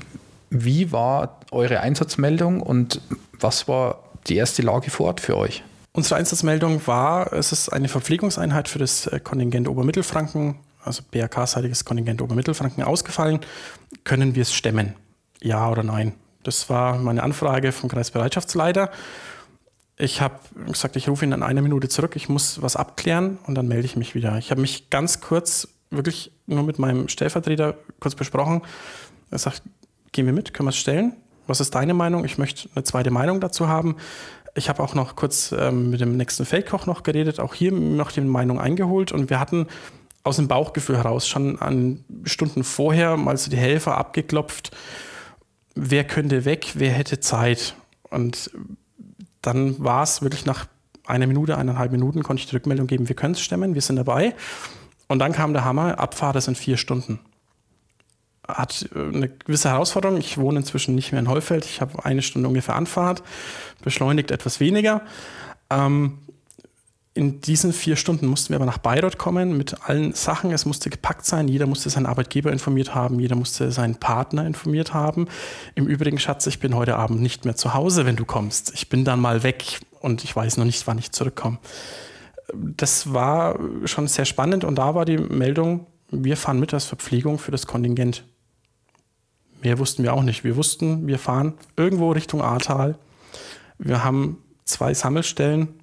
Wie 0.50 0.90
war 0.90 1.40
eure 1.52 1.80
Einsatzmeldung 1.80 2.60
und 2.60 3.00
was 3.38 3.68
war 3.68 4.02
die 4.26 4.36
erste 4.36 4.62
Lage 4.62 4.90
vor 4.90 5.06
Ort 5.06 5.20
für 5.20 5.36
euch? 5.36 5.62
Unsere 5.92 6.16
Einsatzmeldung 6.16 6.86
war, 6.86 7.32
es 7.32 7.52
ist 7.52 7.68
eine 7.68 7.88
Verpflegungseinheit 7.88 8.68
für 8.68 8.78
das 8.78 9.06
äh, 9.06 9.20
Kontingent 9.20 9.68
Obermittelfranken, 9.68 10.56
also 10.84 11.02
BRK-seitiges 11.10 11.84
Kontingent 11.84 12.22
Obermittelfranken 12.22 12.82
ausgefallen. 12.82 13.40
Können 14.04 14.34
wir 14.34 14.42
es 14.42 14.54
stemmen? 14.54 14.94
Ja 15.42 15.70
oder 15.70 15.82
nein? 15.82 16.14
Das 16.42 16.70
war 16.70 16.98
meine 16.98 17.22
Anfrage 17.22 17.72
vom 17.72 17.90
Kreisbereitschaftsleiter. 17.90 18.90
Ich 19.96 20.22
habe 20.22 20.40
gesagt, 20.66 20.96
ich 20.96 21.08
rufe 21.08 21.26
ihn 21.26 21.32
in 21.32 21.42
einer 21.42 21.60
Minute 21.60 21.88
zurück, 21.88 22.16
ich 22.16 22.30
muss 22.30 22.62
was 22.62 22.76
abklären 22.76 23.38
und 23.46 23.54
dann 23.54 23.68
melde 23.68 23.84
ich 23.84 23.96
mich 23.96 24.14
wieder. 24.14 24.38
Ich 24.38 24.50
habe 24.50 24.62
mich 24.62 24.88
ganz 24.88 25.20
kurz, 25.20 25.68
wirklich 25.90 26.32
nur 26.46 26.62
mit 26.62 26.78
meinem 26.78 27.08
Stellvertreter 27.08 27.74
kurz 27.98 28.14
besprochen. 28.14 28.62
Er 29.30 29.38
sagt, 29.38 29.62
gehen 30.12 30.24
wir 30.24 30.32
mit, 30.32 30.54
können 30.54 30.68
wir 30.68 30.70
es 30.70 30.78
stellen? 30.78 31.16
Was 31.46 31.60
ist 31.60 31.74
deine 31.74 31.92
Meinung? 31.92 32.24
Ich 32.24 32.38
möchte 32.38 32.70
eine 32.74 32.84
zweite 32.84 33.10
Meinung 33.10 33.40
dazu 33.40 33.68
haben. 33.68 33.96
Ich 34.54 34.68
habe 34.68 34.82
auch 34.82 34.94
noch 34.94 35.16
kurz 35.16 35.52
ähm, 35.52 35.90
mit 35.90 36.00
dem 36.00 36.16
nächsten 36.16 36.46
Feldkoch 36.46 36.86
noch 36.86 37.02
geredet, 37.02 37.38
auch 37.38 37.54
hier 37.54 37.72
noch 37.72 38.10
die 38.10 38.22
Meinung 38.22 38.58
eingeholt 38.58 39.12
und 39.12 39.30
wir 39.30 39.38
hatten 39.38 39.66
aus 40.22 40.36
dem 40.36 40.48
Bauchgefühl 40.48 40.96
heraus 40.96 41.26
schon 41.26 41.58
an 41.60 42.04
Stunden 42.24 42.64
vorher 42.64 43.16
mal 43.16 43.36
so 43.36 43.50
die 43.50 43.56
Helfer 43.56 43.96
abgeklopft 43.96 44.70
wer 45.74 46.04
könnte 46.04 46.44
weg, 46.44 46.72
wer 46.74 46.90
hätte 46.90 47.20
Zeit. 47.20 47.74
Und 48.10 48.50
dann 49.42 49.82
war 49.82 50.02
es 50.02 50.22
wirklich 50.22 50.46
nach 50.46 50.66
einer 51.06 51.26
Minute, 51.26 51.56
eineinhalb 51.56 51.92
Minuten, 51.92 52.22
konnte 52.22 52.42
ich 52.42 52.48
die 52.48 52.56
Rückmeldung 52.56 52.86
geben, 52.86 53.08
wir 53.08 53.16
können 53.16 53.34
es 53.34 53.40
stemmen, 53.40 53.74
wir 53.74 53.82
sind 53.82 53.96
dabei. 53.96 54.34
Und 55.08 55.18
dann 55.18 55.32
kam 55.32 55.52
der 55.52 55.64
Hammer, 55.64 55.98
Abfahrt 55.98 56.36
ist 56.36 56.48
in 56.48 56.54
vier 56.54 56.76
Stunden. 56.76 57.18
Hat 58.46 58.88
äh, 58.94 58.98
eine 58.98 59.28
gewisse 59.28 59.70
Herausforderung. 59.70 60.18
Ich 60.18 60.38
wohne 60.38 60.60
inzwischen 60.60 60.94
nicht 60.94 61.12
mehr 61.12 61.20
in 61.20 61.28
Heufeld. 61.28 61.64
Ich 61.64 61.80
habe 61.80 62.04
eine 62.04 62.22
Stunde 62.22 62.48
ungefähr 62.48 62.76
Anfahrt, 62.76 63.22
beschleunigt 63.82 64.30
etwas 64.30 64.60
weniger. 64.60 65.02
Ähm, 65.68 66.18
in 67.12 67.40
diesen 67.40 67.72
vier 67.72 67.96
Stunden 67.96 68.26
mussten 68.26 68.50
wir 68.50 68.56
aber 68.56 68.66
nach 68.66 68.78
Bayreuth 68.78 69.18
kommen 69.18 69.56
mit 69.56 69.88
allen 69.88 70.12
Sachen. 70.12 70.52
Es 70.52 70.64
musste 70.64 70.90
gepackt 70.90 71.26
sein. 71.26 71.48
Jeder 71.48 71.66
musste 71.66 71.90
seinen 71.90 72.06
Arbeitgeber 72.06 72.52
informiert 72.52 72.94
haben. 72.94 73.18
Jeder 73.18 73.34
musste 73.34 73.72
seinen 73.72 73.96
Partner 73.96 74.46
informiert 74.46 74.94
haben. 74.94 75.26
Im 75.74 75.88
Übrigen, 75.88 76.20
Schatz, 76.20 76.46
ich 76.46 76.60
bin 76.60 76.74
heute 76.76 76.96
Abend 76.96 77.20
nicht 77.20 77.44
mehr 77.44 77.56
zu 77.56 77.74
Hause, 77.74 78.06
wenn 78.06 78.14
du 78.14 78.24
kommst. 78.24 78.72
Ich 78.74 78.88
bin 78.88 79.04
dann 79.04 79.20
mal 79.20 79.42
weg 79.42 79.80
und 80.00 80.22
ich 80.22 80.36
weiß 80.36 80.56
noch 80.56 80.64
nicht, 80.64 80.86
wann 80.86 80.98
ich 80.98 81.10
zurückkomme. 81.10 81.58
Das 82.54 83.12
war 83.12 83.58
schon 83.86 84.06
sehr 84.06 84.24
spannend 84.24 84.62
und 84.62 84.76
da 84.76 84.94
war 84.94 85.04
die 85.04 85.18
Meldung, 85.18 85.86
wir 86.10 86.36
fahren 86.36 86.60
mit 86.60 86.74
als 86.74 86.84
Verpflegung 86.84 87.38
für 87.38 87.50
das 87.50 87.66
Kontingent. 87.66 88.24
Mehr 89.62 89.78
wussten 89.78 90.04
wir 90.04 90.14
auch 90.14 90.22
nicht. 90.22 90.44
Wir 90.44 90.56
wussten, 90.56 91.06
wir 91.08 91.18
fahren 91.18 91.54
irgendwo 91.76 92.12
Richtung 92.12 92.40
Ahrtal. 92.40 92.96
Wir 93.78 94.04
haben 94.04 94.38
zwei 94.64 94.94
Sammelstellen 94.94 95.79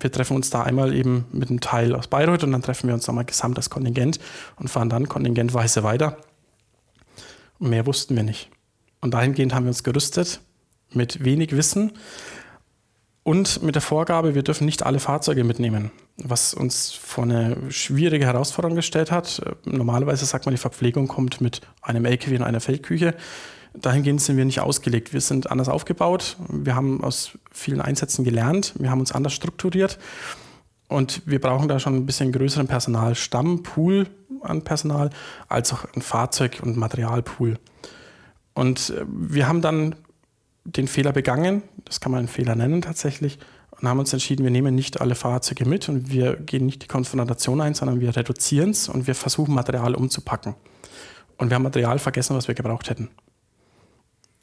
wir 0.00 0.12
treffen 0.12 0.36
uns 0.36 0.50
da 0.50 0.62
einmal 0.62 0.94
eben 0.94 1.26
mit 1.32 1.50
einem 1.50 1.60
Teil 1.60 1.94
aus 1.94 2.06
Bayreuth 2.06 2.44
und 2.44 2.52
dann 2.52 2.62
treffen 2.62 2.88
wir 2.88 2.94
uns 2.94 3.06
nochmal 3.06 3.24
gesamt 3.24 3.56
als 3.56 3.70
Kontingent 3.70 4.18
und 4.56 4.68
fahren 4.68 4.88
dann 4.88 5.08
kontingentweise 5.08 5.82
weiter. 5.82 6.16
Und 7.58 7.70
mehr 7.70 7.86
wussten 7.86 8.16
wir 8.16 8.22
nicht. 8.22 8.50
Und 9.00 9.14
dahingehend 9.14 9.54
haben 9.54 9.64
wir 9.64 9.70
uns 9.70 9.82
gerüstet 9.82 10.40
mit 10.92 11.24
wenig 11.24 11.54
Wissen 11.54 11.92
und 13.28 13.62
mit 13.62 13.74
der 13.74 13.82
Vorgabe, 13.82 14.34
wir 14.34 14.42
dürfen 14.42 14.64
nicht 14.64 14.86
alle 14.86 15.00
Fahrzeuge 15.00 15.44
mitnehmen, 15.44 15.90
was 16.16 16.54
uns 16.54 16.92
vor 16.92 17.24
eine 17.24 17.70
schwierige 17.70 18.24
Herausforderung 18.24 18.74
gestellt 18.74 19.10
hat. 19.10 19.42
Normalerweise 19.66 20.24
sagt 20.24 20.46
man, 20.46 20.54
die 20.54 20.60
Verpflegung 20.60 21.08
kommt 21.08 21.42
mit 21.42 21.60
einem 21.82 22.06
LKW 22.06 22.36
und 22.36 22.42
einer 22.42 22.60
Feldküche 22.60 23.14
dahingehend 23.74 24.20
sind 24.20 24.36
wir 24.36 24.44
nicht 24.44 24.60
ausgelegt. 24.60 25.12
Wir 25.12 25.20
sind 25.20 25.50
anders 25.50 25.68
aufgebaut. 25.68 26.36
Wir 26.48 26.74
haben 26.74 27.02
aus 27.02 27.32
vielen 27.52 27.80
Einsätzen 27.80 28.24
gelernt. 28.24 28.74
Wir 28.78 28.90
haben 28.90 29.00
uns 29.00 29.12
anders 29.12 29.32
strukturiert. 29.32 29.98
Und 30.88 31.22
wir 31.26 31.40
brauchen 31.40 31.68
da 31.68 31.78
schon 31.78 31.94
ein 31.94 32.06
bisschen 32.06 32.32
größeren 32.32 32.66
Personalstamm, 32.66 33.62
Pool 33.62 34.06
an 34.42 34.62
Personal, 34.62 35.10
als 35.48 35.72
auch 35.72 35.84
ein 35.94 36.02
Fahrzeug- 36.02 36.60
und 36.62 36.76
Materialpool. 36.76 37.58
Und 38.54 38.90
äh, 38.90 39.04
wir 39.06 39.46
haben 39.46 39.60
dann 39.60 39.94
den 40.64 40.88
Fehler 40.88 41.12
begangen, 41.12 41.62
das 41.84 42.00
kann 42.00 42.12
man 42.12 42.20
einen 42.20 42.28
Fehler 42.28 42.54
nennen 42.54 42.82
tatsächlich, 42.82 43.38
und 43.70 43.88
haben 43.88 43.98
uns 44.00 44.12
entschieden, 44.12 44.42
wir 44.42 44.50
nehmen 44.50 44.74
nicht 44.74 45.00
alle 45.00 45.14
Fahrzeuge 45.14 45.64
mit 45.64 45.88
und 45.88 46.10
wir 46.10 46.34
gehen 46.34 46.66
nicht 46.66 46.82
die 46.82 46.88
Konfrontation 46.88 47.60
ein, 47.60 47.74
sondern 47.74 48.00
wir 48.00 48.16
reduzieren 48.16 48.70
es 48.70 48.88
und 48.88 49.06
wir 49.06 49.14
versuchen 49.14 49.54
Material 49.54 49.94
umzupacken. 49.94 50.56
Und 51.36 51.50
wir 51.50 51.54
haben 51.54 51.62
Material 51.62 52.00
vergessen, 52.00 52.34
was 52.34 52.48
wir 52.48 52.56
gebraucht 52.56 52.90
hätten. 52.90 53.08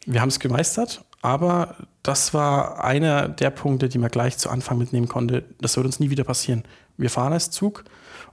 Wir 0.06 0.22
haben 0.22 0.30
es 0.30 0.40
gemeistert, 0.40 1.04
aber 1.22 1.76
das 2.04 2.34
war 2.34 2.84
einer 2.84 3.28
der 3.28 3.50
Punkte, 3.50 3.90
die 3.90 3.98
man 3.98 4.12
gleich 4.12 4.38
zu 4.38 4.50
Anfang 4.50 4.78
mitnehmen 4.78 5.08
konnte. 5.08 5.44
Das 5.60 5.76
wird 5.76 5.86
uns 5.86 6.00
nie 6.00 6.10
wieder 6.10 6.24
passieren. 6.24 6.64
Wir 6.98 7.10
fahren 7.10 7.34
als 7.34 7.50
Zug. 7.52 7.84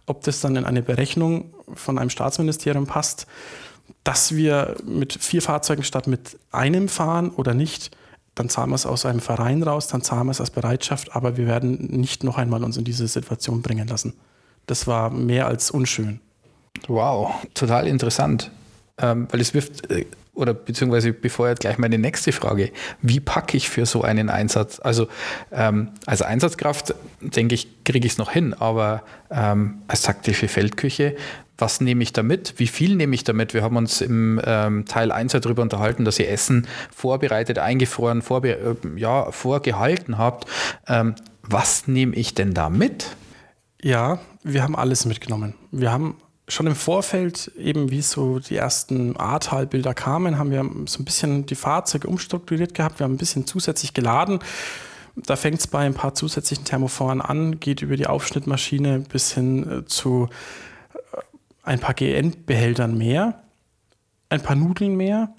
Ob 0.04 0.22
das 0.24 0.40
dann 0.40 0.56
in 0.56 0.64
eine 0.64 0.82
Berechnung 0.82 1.54
von 1.72 1.98
einem 1.98 2.10
Staatsministerium 2.10 2.86
passt, 2.86 3.26
dass 4.04 4.34
wir 4.34 4.76
mit 4.84 5.12
vier 5.12 5.42
Fahrzeugen 5.42 5.84
statt 5.84 6.06
mit 6.06 6.38
einem 6.50 6.88
fahren 6.88 7.30
oder 7.30 7.54
nicht, 7.54 7.96
dann 8.34 8.48
zahlen 8.48 8.70
wir 8.70 8.74
es 8.74 8.86
aus 8.86 9.06
einem 9.06 9.20
Verein 9.20 9.62
raus, 9.62 9.88
dann 9.88 10.02
zahlen 10.02 10.26
wir 10.26 10.32
es 10.32 10.40
als 10.40 10.50
Bereitschaft, 10.50 11.14
aber 11.14 11.36
wir 11.36 11.46
werden 11.46 11.88
nicht 11.90 12.24
noch 12.24 12.38
einmal 12.38 12.64
uns 12.64 12.76
in 12.76 12.84
diese 12.84 13.06
Situation 13.06 13.62
bringen 13.62 13.86
lassen. 13.86 14.14
Das 14.66 14.86
war 14.86 15.10
mehr 15.10 15.46
als 15.46 15.70
unschön. 15.70 16.20
Wow, 16.88 17.34
total 17.54 17.86
interessant. 17.86 18.50
Ähm, 19.02 19.28
weil 19.30 19.40
es 19.40 19.52
wirft 19.52 19.90
äh, 19.90 20.06
oder 20.34 20.54
beziehungsweise 20.54 21.12
befeuert 21.12 21.60
gleich 21.60 21.76
meine 21.76 21.98
nächste 21.98 22.32
Frage. 22.32 22.70
Wie 23.02 23.20
packe 23.20 23.56
ich 23.56 23.68
für 23.68 23.84
so 23.84 24.02
einen 24.02 24.30
Einsatz? 24.30 24.80
Also 24.82 25.08
ähm, 25.50 25.90
als 26.06 26.22
Einsatzkraft, 26.22 26.94
denke 27.20 27.54
ich, 27.54 27.84
kriege 27.84 28.06
ich 28.06 28.12
es 28.12 28.18
noch 28.18 28.30
hin, 28.30 28.54
aber 28.54 29.02
ähm, 29.30 29.82
als 29.88 30.02
taktische 30.02 30.48
Feldküche, 30.48 31.16
was 31.58 31.80
nehme 31.80 32.02
ich 32.02 32.12
damit? 32.12 32.54
Wie 32.56 32.66
viel 32.66 32.96
nehme 32.96 33.14
ich 33.14 33.24
damit? 33.24 33.52
Wir 33.52 33.62
haben 33.62 33.76
uns 33.76 34.00
im 34.00 34.40
ähm, 34.44 34.86
Teil 34.86 35.12
1 35.12 35.32
darüber 35.32 35.62
unterhalten, 35.62 36.04
dass 36.04 36.18
ihr 36.18 36.30
Essen 36.30 36.66
vorbereitet, 36.94 37.58
eingefroren, 37.58 38.22
vorbe 38.22 38.52
äh, 38.52 38.74
ja, 38.96 39.30
vorgehalten 39.30 40.16
habt. 40.18 40.46
Ähm, 40.88 41.14
was 41.42 41.86
nehme 41.86 42.16
ich 42.16 42.34
denn 42.34 42.54
da 42.54 42.70
mit? 42.70 43.16
Ja, 43.82 44.18
wir 44.42 44.62
haben 44.62 44.76
alles 44.76 45.04
mitgenommen. 45.04 45.54
Wir 45.70 45.92
haben 45.92 46.16
schon 46.48 46.66
im 46.66 46.74
Vorfeld, 46.74 47.52
eben 47.56 47.90
wie 47.90 48.02
so 48.02 48.38
die 48.38 48.56
ersten 48.56 49.16
Ahrtal-Bilder 49.16 49.94
kamen, 49.94 50.38
haben 50.38 50.50
wir 50.50 50.68
so 50.86 51.00
ein 51.00 51.04
bisschen 51.04 51.46
die 51.46 51.54
Fahrzeuge 51.54 52.08
umstrukturiert 52.08 52.74
gehabt. 52.74 52.98
Wir 52.98 53.04
haben 53.04 53.14
ein 53.14 53.18
bisschen 53.18 53.46
zusätzlich 53.46 53.94
geladen. 53.94 54.40
Da 55.14 55.36
fängt 55.36 55.60
es 55.60 55.66
bei 55.66 55.80
ein 55.80 55.94
paar 55.94 56.14
zusätzlichen 56.14 56.64
Thermophoren 56.64 57.20
an, 57.20 57.60
geht 57.60 57.82
über 57.82 57.96
die 57.96 58.06
Aufschnittmaschine 58.06 59.00
bis 59.00 59.32
hin 59.32 59.70
äh, 59.70 59.84
zu 59.84 60.28
äh, 60.94 61.18
ein 61.64 61.80
paar 61.80 61.94
GN-Behältern 61.94 62.96
mehr, 62.96 63.42
ein 64.30 64.40
paar 64.40 64.56
Nudeln 64.56 64.96
mehr 64.96 65.34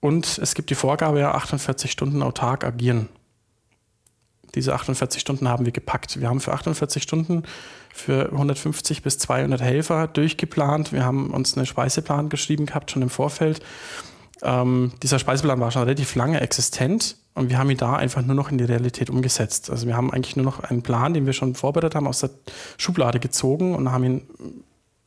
und 0.00 0.38
es 0.38 0.54
gibt 0.54 0.70
die 0.70 0.74
Vorgabe, 0.74 1.20
ja 1.20 1.32
48 1.32 1.90
Stunden 1.90 2.22
autark 2.22 2.64
agieren. 2.64 3.08
Diese 4.54 4.74
48 4.74 5.20
Stunden 5.20 5.48
haben 5.48 5.64
wir 5.64 5.72
gepackt. 5.72 6.20
Wir 6.20 6.28
haben 6.28 6.40
für 6.40 6.52
48 6.52 7.02
Stunden 7.02 7.44
für 7.92 8.32
150 8.32 9.02
bis 9.02 9.18
200 9.18 9.60
Helfer 9.60 10.08
durchgeplant. 10.08 10.92
Wir 10.92 11.04
haben 11.04 11.30
uns 11.30 11.56
einen 11.56 11.66
Speiseplan 11.66 12.28
geschrieben 12.28 12.66
gehabt, 12.66 12.90
schon 12.90 13.02
im 13.02 13.10
Vorfeld. 13.10 13.60
Ähm, 14.42 14.92
dieser 15.02 15.18
Speiseplan 15.18 15.60
war 15.60 15.70
schon 15.70 15.82
relativ 15.82 16.14
lange 16.16 16.40
existent 16.40 17.16
und 17.34 17.50
wir 17.50 17.58
haben 17.58 17.70
ihn 17.70 17.76
da 17.76 17.94
einfach 17.94 18.22
nur 18.22 18.34
noch 18.34 18.50
in 18.50 18.58
die 18.58 18.64
Realität 18.64 19.10
umgesetzt. 19.10 19.70
Also 19.70 19.86
wir 19.86 19.96
haben 19.96 20.12
eigentlich 20.12 20.36
nur 20.36 20.44
noch 20.44 20.60
einen 20.60 20.82
Plan, 20.82 21.14
den 21.14 21.26
wir 21.26 21.32
schon 21.32 21.54
vorbereitet 21.54 21.94
haben, 21.94 22.06
aus 22.06 22.20
der 22.20 22.30
Schublade 22.76 23.20
gezogen 23.20 23.74
und 23.74 23.90
haben 23.90 24.04
ihn 24.04 24.22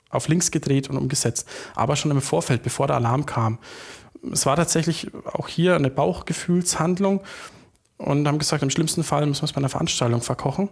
auf 0.10 0.28
links 0.28 0.52
gedreht 0.52 0.90
und 0.90 0.98
umgesetzt. 0.98 1.48
Aber 1.76 1.96
schon 1.96 2.12
im 2.12 2.22
Vorfeld, 2.22 2.64
bevor 2.64 2.88
der 2.88 2.96
Alarm 2.96 3.26
kam. 3.26 3.60
Es 4.32 4.46
war 4.46 4.56
tatsächlich 4.56 5.12
auch 5.26 5.48
hier 5.48 5.76
eine 5.76 5.90
Bauchgefühlshandlung 5.90 7.22
und 7.98 8.28
haben 8.28 8.40
gesagt, 8.40 8.64
im 8.64 8.70
schlimmsten 8.70 9.04
Fall 9.04 9.26
müssen 9.26 9.42
wir 9.42 9.46
es 9.46 9.54
bei 9.54 9.58
einer 9.58 9.70
Veranstaltung 9.70 10.22
verkochen. 10.22 10.70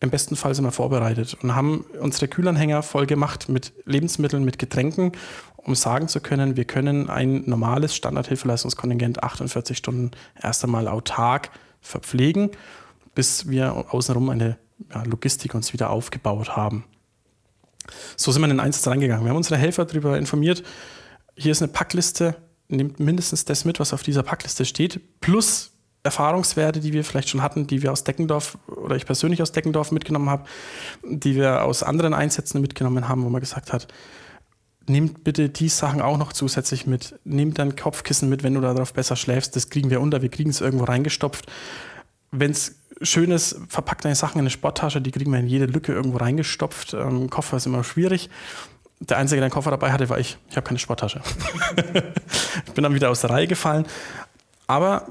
im 0.00 0.10
besten 0.10 0.36
Fall 0.36 0.54
sind 0.54 0.64
wir 0.64 0.72
vorbereitet 0.72 1.36
und 1.42 1.54
haben 1.54 1.84
unsere 2.00 2.28
Kühlanhänger 2.28 2.82
voll 2.82 3.06
gemacht 3.06 3.48
mit 3.48 3.72
Lebensmitteln, 3.86 4.44
mit 4.44 4.58
Getränken, 4.58 5.12
um 5.56 5.74
sagen 5.74 6.08
zu 6.08 6.20
können, 6.20 6.56
wir 6.56 6.64
können 6.64 7.08
ein 7.08 7.44
normales 7.46 7.94
Standardhilfeleistungskontingent 7.94 9.22
48 9.22 9.78
Stunden 9.78 10.10
erst 10.40 10.62
einmal 10.64 10.88
autark 10.88 11.50
verpflegen, 11.80 12.50
bis 13.14 13.48
wir 13.48 13.86
außenrum 13.94 14.28
eine 14.28 14.58
ja, 14.92 15.02
Logistik 15.04 15.54
uns 15.54 15.72
wieder 15.72 15.90
aufgebaut 15.90 16.56
haben. 16.56 16.84
So 18.16 18.32
sind 18.32 18.42
wir 18.42 18.46
in 18.46 18.56
den 18.56 18.60
Einsatz 18.60 18.86
reingegangen. 18.86 19.24
Wir 19.24 19.30
haben 19.30 19.36
unsere 19.36 19.56
Helfer 19.56 19.84
darüber 19.84 20.18
informiert, 20.18 20.62
hier 21.36 21.52
ist 21.52 21.62
eine 21.62 21.72
Packliste, 21.72 22.36
nehmt 22.68 23.00
mindestens 23.00 23.44
das 23.44 23.64
mit, 23.64 23.80
was 23.80 23.92
auf 23.92 24.02
dieser 24.02 24.22
Packliste 24.22 24.64
steht, 24.64 25.20
plus 25.20 25.73
Erfahrungswerte, 26.04 26.80
die 26.80 26.92
wir 26.92 27.02
vielleicht 27.02 27.30
schon 27.30 27.42
hatten, 27.42 27.66
die 27.66 27.82
wir 27.82 27.90
aus 27.90 28.04
Deckendorf 28.04 28.58
oder 28.66 28.94
ich 28.94 29.06
persönlich 29.06 29.40
aus 29.40 29.52
Deckendorf 29.52 29.90
mitgenommen 29.90 30.28
habe, 30.28 30.44
die 31.02 31.34
wir 31.34 31.64
aus 31.64 31.82
anderen 31.82 32.12
Einsätzen 32.12 32.60
mitgenommen 32.60 33.08
haben, 33.08 33.24
wo 33.24 33.30
man 33.30 33.40
gesagt 33.40 33.72
hat, 33.72 33.88
nehmt 34.86 35.24
bitte 35.24 35.48
die 35.48 35.70
Sachen 35.70 36.02
auch 36.02 36.18
noch 36.18 36.34
zusätzlich 36.34 36.86
mit. 36.86 37.18
Nehmt 37.24 37.58
dein 37.58 37.74
Kopfkissen 37.74 38.28
mit, 38.28 38.42
wenn 38.42 38.52
du 38.52 38.60
darauf 38.60 38.92
besser 38.92 39.16
schläfst. 39.16 39.56
Das 39.56 39.70
kriegen 39.70 39.88
wir 39.88 40.02
unter, 40.02 40.20
wir 40.20 40.28
kriegen 40.28 40.50
es 40.50 40.60
irgendwo 40.60 40.84
reingestopft. 40.84 41.50
Wenn 42.30 42.50
es 42.50 42.76
schön 43.00 43.30
ist, 43.30 43.58
verpackt 43.70 44.04
deine 44.04 44.14
Sachen 44.14 44.34
in 44.34 44.40
eine 44.40 44.50
Sporttasche, 44.50 45.00
die 45.00 45.10
kriegen 45.10 45.32
wir 45.32 45.38
in 45.38 45.46
jede 45.46 45.64
Lücke 45.64 45.92
irgendwo 45.92 46.18
reingestopft. 46.18 46.92
Ähm, 46.92 47.30
Koffer 47.30 47.56
ist 47.56 47.64
immer 47.64 47.82
schwierig. 47.82 48.28
Der 49.00 49.16
Einzige, 49.16 49.40
der 49.40 49.46
einen 49.46 49.54
Koffer 49.54 49.70
dabei 49.70 49.90
hatte, 49.90 50.10
war 50.10 50.18
ich. 50.18 50.36
Ich 50.50 50.56
habe 50.56 50.66
keine 50.66 50.78
Sporttasche. 50.78 51.22
ich 52.66 52.72
bin 52.72 52.84
dann 52.84 52.94
wieder 52.94 53.10
aus 53.10 53.22
der 53.22 53.30
Reihe 53.30 53.46
gefallen. 53.46 53.86
Aber 54.66 55.06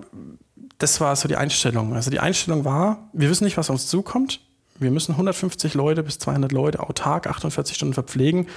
das 0.78 1.00
war 1.02 1.16
so 1.16 1.28
die 1.28 1.36
Einstellung. 1.36 1.94
Also 1.94 2.10
die 2.12 2.20
Einstellung 2.20 2.66
war, 2.66 3.10
wir 3.14 3.30
wissen 3.30 3.46
nicht, 3.46 3.58
was 3.58 3.70
uns 3.70 3.88
zukommt. 3.88 4.42
Wir 4.80 4.92
müssen 4.92 5.14
150 5.14 5.76
Leute 5.76 6.04
bis 6.04 6.20
200 6.20 6.52
Leute 6.52 6.80
autark 6.82 7.28
48 7.28 7.76
Stunden 7.76 7.94
verpflegen. 7.94 8.48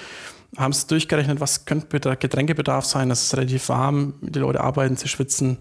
Haben 0.56 0.72
es 0.72 0.86
durchgerechnet, 0.86 1.40
was 1.40 1.66
könnte 1.66 2.00
der 2.00 2.16
Getränkebedarf 2.16 2.84
sein. 2.84 3.08
Das 3.08 3.24
ist 3.24 3.34
relativ 3.34 3.68
warm, 3.68 4.14
die 4.20 4.38
Leute 4.38 4.60
arbeiten, 4.60 4.96
sie 4.96 5.08
schwitzen. 5.08 5.58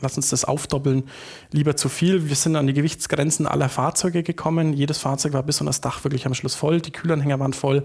Lass 0.00 0.16
uns 0.16 0.28
das 0.28 0.44
aufdoppeln. 0.44 1.04
Lieber 1.52 1.74
zu 1.74 1.88
viel. 1.88 2.28
Wir 2.28 2.36
sind 2.36 2.54
an 2.54 2.66
die 2.66 2.74
Gewichtsgrenzen 2.74 3.46
aller 3.46 3.70
Fahrzeuge 3.70 4.22
gekommen. 4.22 4.74
Jedes 4.74 4.98
Fahrzeug 4.98 5.32
war 5.32 5.42
bis 5.42 5.60
unter 5.60 5.70
das 5.70 5.80
Dach 5.80 6.04
wirklich 6.04 6.26
am 6.26 6.34
Schluss 6.34 6.54
voll. 6.54 6.82
Die 6.82 6.92
Kühlanhänger 6.92 7.40
waren 7.40 7.54
voll. 7.54 7.82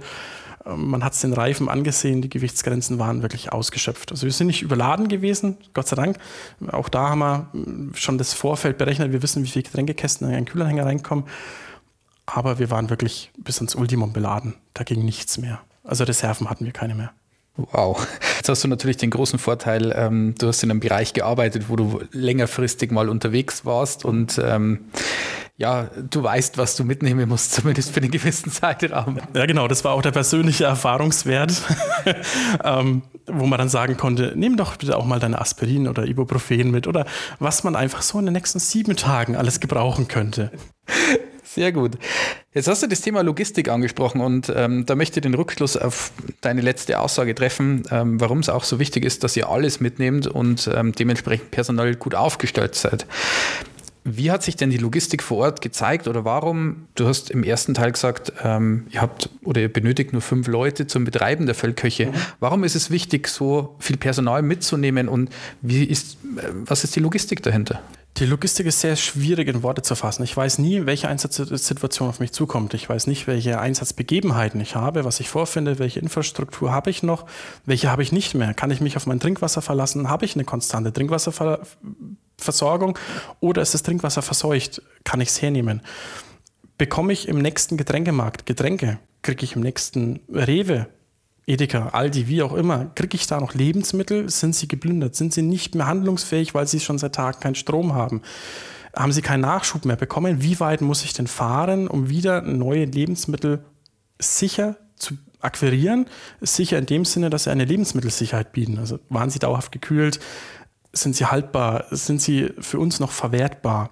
Ähm, 0.66 0.90
man 0.90 1.04
hat 1.04 1.14
es 1.14 1.22
den 1.22 1.34
Reifen 1.34 1.70
angesehen, 1.70 2.22
die 2.22 2.30
Gewichtsgrenzen 2.30 3.00
waren 3.00 3.22
wirklich 3.22 3.52
ausgeschöpft. 3.52 4.12
Also 4.12 4.26
wir 4.26 4.32
sind 4.32 4.48
nicht 4.48 4.62
überladen 4.62 5.08
gewesen, 5.08 5.58
Gott 5.74 5.88
sei 5.88 5.96
Dank. 5.96 6.18
Auch 6.72 6.90
da 6.90 7.10
haben 7.10 7.20
wir 7.20 7.48
hm, 7.52 7.92
schon 7.96 8.18
das 8.18 8.34
Vorfeld 8.34 8.78
berechnet. 8.78 9.12
Wir 9.12 9.24
wissen, 9.24 9.44
wie 9.44 9.50
viele 9.50 9.64
Getränkekästen 9.64 10.28
in 10.30 10.36
einen 10.36 10.46
Kühlanhänger 10.46 10.86
reinkommen. 10.86 11.26
Aber 12.26 12.60
wir 12.60 12.70
waren 12.70 12.90
wirklich 12.90 13.32
bis 13.38 13.58
ans 13.58 13.76
Ultimum 13.76 14.14
beladen. 14.14 14.54
Da 14.74 14.84
ging 14.84 15.04
nichts 15.04 15.38
mehr. 15.38 15.62
Also 15.84 16.04
Reserven 16.04 16.50
hatten 16.50 16.66
wir 16.66 16.72
keine 16.72 16.96
mehr. 16.96 17.12
Wow. 17.58 18.08
Jetzt 18.38 18.50
hast 18.50 18.64
du 18.64 18.68
natürlich 18.70 18.98
den 18.98 19.10
großen 19.10 19.38
Vorteil, 19.38 19.94
ähm, 19.96 20.36
du 20.38 20.48
hast 20.48 20.64
in 20.64 20.72
einem 20.72 20.80
Bereich 20.80 21.14
gearbeitet, 21.14 21.66
wo 21.68 21.76
du 21.76 22.02
längerfristig 22.12 22.92
mal 22.92 23.10
unterwegs 23.10 23.66
warst 23.66 24.06
und 24.06 24.40
ähm, 24.44 24.86
ja, 25.58 25.90
du 26.10 26.24
weißt, 26.24 26.58
was 26.58 26.76
du 26.76 26.84
mitnehmen 26.84 27.30
musst, 27.30 27.52
zumindest 27.54 27.92
für 27.92 28.02
einen 28.02 28.10
gewissen 28.10 28.52
Zeitraum. 28.52 29.20
Ja, 29.34 29.46
genau, 29.46 29.68
das 29.68 29.84
war 29.84 29.94
auch 29.94 30.02
der 30.02 30.12
persönliche 30.12 30.64
Erfahrungswert, 30.64 31.54
ähm, 32.64 33.04
wo 33.28 33.46
man 33.46 33.60
dann 33.60 33.70
sagen 33.70 33.98
konnte, 33.98 34.34
nimm 34.36 34.58
doch 34.58 34.78
bitte 34.78 34.98
auch 34.98 35.06
mal 35.06 35.20
deine 35.20 35.40
Aspirin 35.40 35.88
oder 35.88 36.06
Ibuprofen 36.06 36.72
mit 36.72 36.88
oder 36.88 37.06
was 37.40 37.64
man 37.64 37.76
einfach 37.76 38.02
so 38.02 38.18
in 38.18 38.26
den 38.26 38.34
nächsten 38.34 38.60
sieben 38.60 38.96
Tagen 38.96 39.36
alles 39.36 39.60
gebrauchen 39.60 40.08
könnte. 40.08 40.52
Sehr 41.54 41.74
gut. 41.74 41.98
Jetzt 42.54 42.70
hast 42.70 42.82
du 42.82 42.88
das 42.88 43.02
Thema 43.02 43.24
Logistik 43.24 43.68
angesprochen 43.68 44.22
und 44.22 44.52
ähm, 44.56 44.86
da 44.86 44.96
möchte 44.96 45.20
ich 45.20 45.24
den 45.24 45.34
Rückschluss 45.34 45.76
auf 45.76 46.14
deine 46.40 46.62
letzte 46.62 46.98
Aussage 46.98 47.36
treffen, 47.36 47.84
ähm, 47.92 48.22
warum 48.22 48.40
es 48.40 48.48
auch 48.48 48.64
so 48.64 48.80
wichtig 48.80 49.04
ist, 49.04 49.26
dass 49.26 49.36
ihr 49.36 49.50
alles 49.50 49.82
mitnehmt 49.82 50.28
und 50.28 50.70
ähm, 50.74 50.94
dementsprechend 50.94 51.52
personell 51.52 51.96
gut 51.96 52.16
aufgestellt 52.16 52.76
seid. 52.76 53.06
Wie 54.06 54.32
hat 54.32 54.44
sich 54.44 54.56
denn 54.56 54.70
die 54.70 54.78
Logistik 54.78 55.22
vor 55.22 55.40
Ort 55.40 55.62
gezeigt 55.62 56.08
oder 56.08 56.24
warum? 56.24 56.88
Du 56.96 57.06
hast 57.06 57.30
im 57.30 57.44
ersten 57.44 57.74
Teil 57.74 57.92
gesagt, 57.92 58.32
ähm, 58.44 58.88
ihr 58.90 59.02
habt 59.02 59.30
oder 59.44 59.60
ihr 59.60 59.72
benötigt 59.72 60.14
nur 60.14 60.22
fünf 60.22 60.48
Leute 60.48 60.88
zum 60.88 61.04
Betreiben 61.04 61.48
der 61.48 61.56
Feldköche. 61.56 62.08
Mhm. 62.08 62.14
Warum 62.40 62.64
ist 62.64 62.76
es 62.76 62.92
wichtig, 62.92 63.28
so 63.28 63.76
viel 63.80 63.98
Personal 63.98 64.42
mitzunehmen 64.42 65.10
und 65.10 65.30
wie 65.62 65.84
ist, 65.84 66.16
äh, 66.38 66.48
was 66.66 66.86
ist 66.86 66.96
die 66.96 67.02
Logistik 67.02 67.44
dahinter? 67.44 67.82
Die 68.18 68.26
Logistik 68.26 68.68
ist 68.68 68.82
sehr 68.82 68.98
schwierig 68.98 69.48
in 69.48 69.64
Worte 69.64 69.82
zu 69.82 69.96
fassen. 69.96 70.24
Ich 70.24 70.38
weiß 70.38 70.60
nie, 70.60 70.86
welche 70.86 71.08
Einsatzsituation 71.08 72.10
auf 72.10 72.20
mich 72.20 72.34
zukommt. 72.34 72.74
Ich 72.74 72.88
weiß 72.88 73.08
nicht, 73.08 73.26
welche 73.26 73.60
Einsatzbegebenheiten 73.60 74.62
ich 74.62 74.76
habe, 74.76 75.06
was 75.06 75.20
ich 75.20 75.30
vorfinde, 75.30 75.80
welche 75.80 76.02
Infrastruktur 76.02 76.72
habe 76.72 76.92
ich 76.92 77.04
noch, 77.04 77.26
welche 77.66 77.90
habe 77.90 78.04
ich 78.04 78.12
nicht 78.12 78.36
mehr. 78.36 78.54
Kann 78.54 78.70
ich 78.70 78.82
mich 78.82 78.98
auf 78.98 79.08
mein 79.08 79.20
Trinkwasser 79.20 79.62
verlassen? 79.62 80.10
Habe 80.10 80.26
ich 80.26 80.36
eine 80.36 80.44
konstante 80.44 80.94
Trinkwasserversorgung 80.94 83.00
oder 83.40 83.62
ist 83.62 83.74
das 83.74 83.84
Trinkwasser 83.84 84.22
verseucht? 84.22 84.82
Kann 85.04 85.22
ich 85.22 85.30
es 85.30 85.42
hernehmen? 85.42 85.82
Bekomme 86.78 87.14
ich 87.14 87.28
im 87.28 87.40
nächsten 87.40 87.78
Getränkemarkt 87.78 88.46
Getränke? 88.46 89.00
Kriege 89.24 89.46
ich 89.46 89.56
im 89.56 89.62
nächsten 89.62 90.20
Rewe 90.32 90.88
Edeka, 91.48 91.90
Aldi, 91.90 92.28
wie 92.28 92.44
auch 92.44 92.54
immer, 92.54 92.92
kriege 92.96 93.16
ich 93.16 93.28
da 93.28 93.40
noch 93.40 93.54
Lebensmittel? 93.54 94.30
Sind 94.30 94.56
sie 94.56 94.68
geplündert? 94.68 95.16
Sind 95.16 95.34
sie 95.34 95.42
nicht 95.42 95.76
mehr 95.76 95.88
handlungsfähig, 95.88 96.54
weil 96.54 96.68
sie 96.68 96.80
schon 96.80 96.98
seit 96.98 97.16
Tagen 97.16 97.40
keinen 97.40 97.56
Strom 97.56 97.94
haben? 97.94 98.22
Haben 98.96 99.12
sie 99.12 99.22
keinen 99.22 99.42
Nachschub 99.42 99.86
mehr 99.86 99.96
bekommen? 99.96 100.44
Wie 100.44 100.60
weit 100.60 100.82
muss 100.82 101.04
ich 101.04 101.14
denn 101.14 101.28
fahren, 101.28 101.88
um 101.88 102.10
wieder 102.10 102.42
neue 102.42 102.86
Lebensmittel 102.86 103.64
sicher 104.20 104.78
zu 104.98 105.16
akquirieren? 105.40 106.06
Sicher 106.42 106.78
in 106.78 106.86
dem 106.86 107.06
Sinne, 107.06 107.30
dass 107.30 107.46
sie 107.46 107.52
eine 107.52 107.66
Lebensmittelsicherheit 107.66 108.54
bieten. 108.54 108.78
Also 108.78 109.00
waren 109.10 109.30
sie 109.30 109.40
dauerhaft 109.40 109.72
gekühlt? 109.72 110.20
Sind 110.94 111.16
sie 111.16 111.26
haltbar? 111.26 111.86
Sind 111.90 112.22
sie 112.22 112.52
für 112.60 112.80
uns 112.80 113.00
noch 113.00 113.12
verwertbar? 113.12 113.90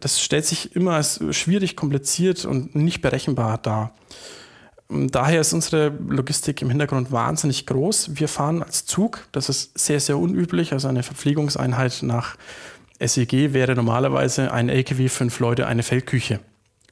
Das 0.00 0.20
stellt 0.20 0.46
sich 0.46 0.76
immer 0.76 0.92
als 0.92 1.20
schwierig, 1.30 1.74
kompliziert 1.74 2.44
und 2.44 2.74
nicht 2.76 3.00
berechenbar 3.00 3.58
dar. 3.58 3.94
Daher 4.92 5.40
ist 5.40 5.52
unsere 5.54 5.88
Logistik 5.88 6.60
im 6.60 6.68
Hintergrund 6.68 7.12
wahnsinnig 7.12 7.66
groß. 7.66 8.10
Wir 8.14 8.28
fahren 8.28 8.62
als 8.62 8.84
Zug, 8.84 9.26
das 9.32 9.48
ist 9.48 9.78
sehr, 9.78 10.00
sehr 10.00 10.18
unüblich. 10.18 10.72
Also 10.72 10.88
eine 10.88 11.02
Verpflegungseinheit 11.02 12.00
nach 12.02 12.36
SEG 13.00 13.54
wäre 13.54 13.74
normalerweise 13.74 14.52
ein 14.52 14.68
LKW, 14.68 15.08
fünf 15.08 15.40
Leute, 15.40 15.66
eine 15.66 15.82
Feldküche 15.82 16.40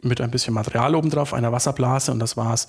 mit 0.03 0.21
ein 0.21 0.31
bisschen 0.31 0.55
Material 0.55 0.95
obendrauf, 0.95 1.35
einer 1.35 1.53
Wasserblase 1.53 2.11
und 2.11 2.21
das 2.21 2.37
war's. 2.37 2.69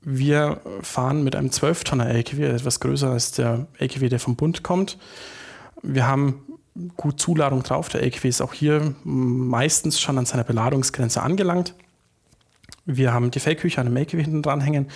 Wir 0.00 0.60
fahren 0.80 1.22
mit 1.22 1.36
einem 1.36 1.50
12-Tonner 1.50 2.08
LKW, 2.08 2.46
etwas 2.46 2.80
größer 2.80 3.10
als 3.10 3.32
der 3.32 3.66
LKW, 3.78 4.08
der 4.08 4.18
vom 4.18 4.36
Bund 4.36 4.62
kommt. 4.62 4.98
Wir 5.82 6.06
haben 6.06 6.42
gut 6.96 7.20
Zuladung 7.20 7.62
drauf. 7.62 7.88
Der 7.90 8.02
LKW 8.02 8.28
ist 8.28 8.40
auch 8.40 8.54
hier 8.54 8.94
meistens 9.04 10.00
schon 10.00 10.18
an 10.18 10.26
seiner 10.26 10.44
Beladungsgrenze 10.44 11.22
angelangt. 11.22 11.74
Wir 12.84 13.12
haben 13.12 13.30
die 13.30 13.40
Feldküche 13.40 13.80
an 13.80 13.86
einem 13.86 13.96
LKW 13.96 14.22
hinten 14.22 14.42
dranhängen. 14.42 14.88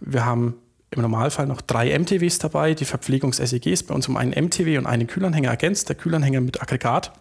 Wir 0.00 0.24
haben 0.24 0.54
im 0.90 1.02
Normalfall 1.02 1.46
noch 1.46 1.60
drei 1.60 1.96
MTWs 1.96 2.38
dabei, 2.38 2.74
die 2.74 2.84
Verpflegungs-SEGs 2.84 3.86
bei 3.86 3.94
uns 3.94 4.08
um 4.08 4.16
einen 4.16 4.32
MTW 4.32 4.76
und 4.78 4.86
einen 4.86 5.06
Kühlanhänger 5.06 5.50
ergänzt, 5.50 5.88
der 5.88 5.96
Kühlanhänger 5.96 6.40
mit 6.40 6.60
Aggregat. 6.60 7.12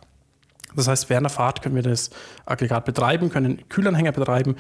Das 0.76 0.88
heißt, 0.88 1.10
während 1.10 1.26
der 1.26 1.32
Fahrt 1.32 1.62
können 1.62 1.76
wir 1.76 1.84
das 1.84 2.10
Aggregat 2.46 2.86
betreiben, 2.86 3.30
können 3.30 3.68
Kühlanhänger 3.70 4.12
betreiben. 4.12 4.56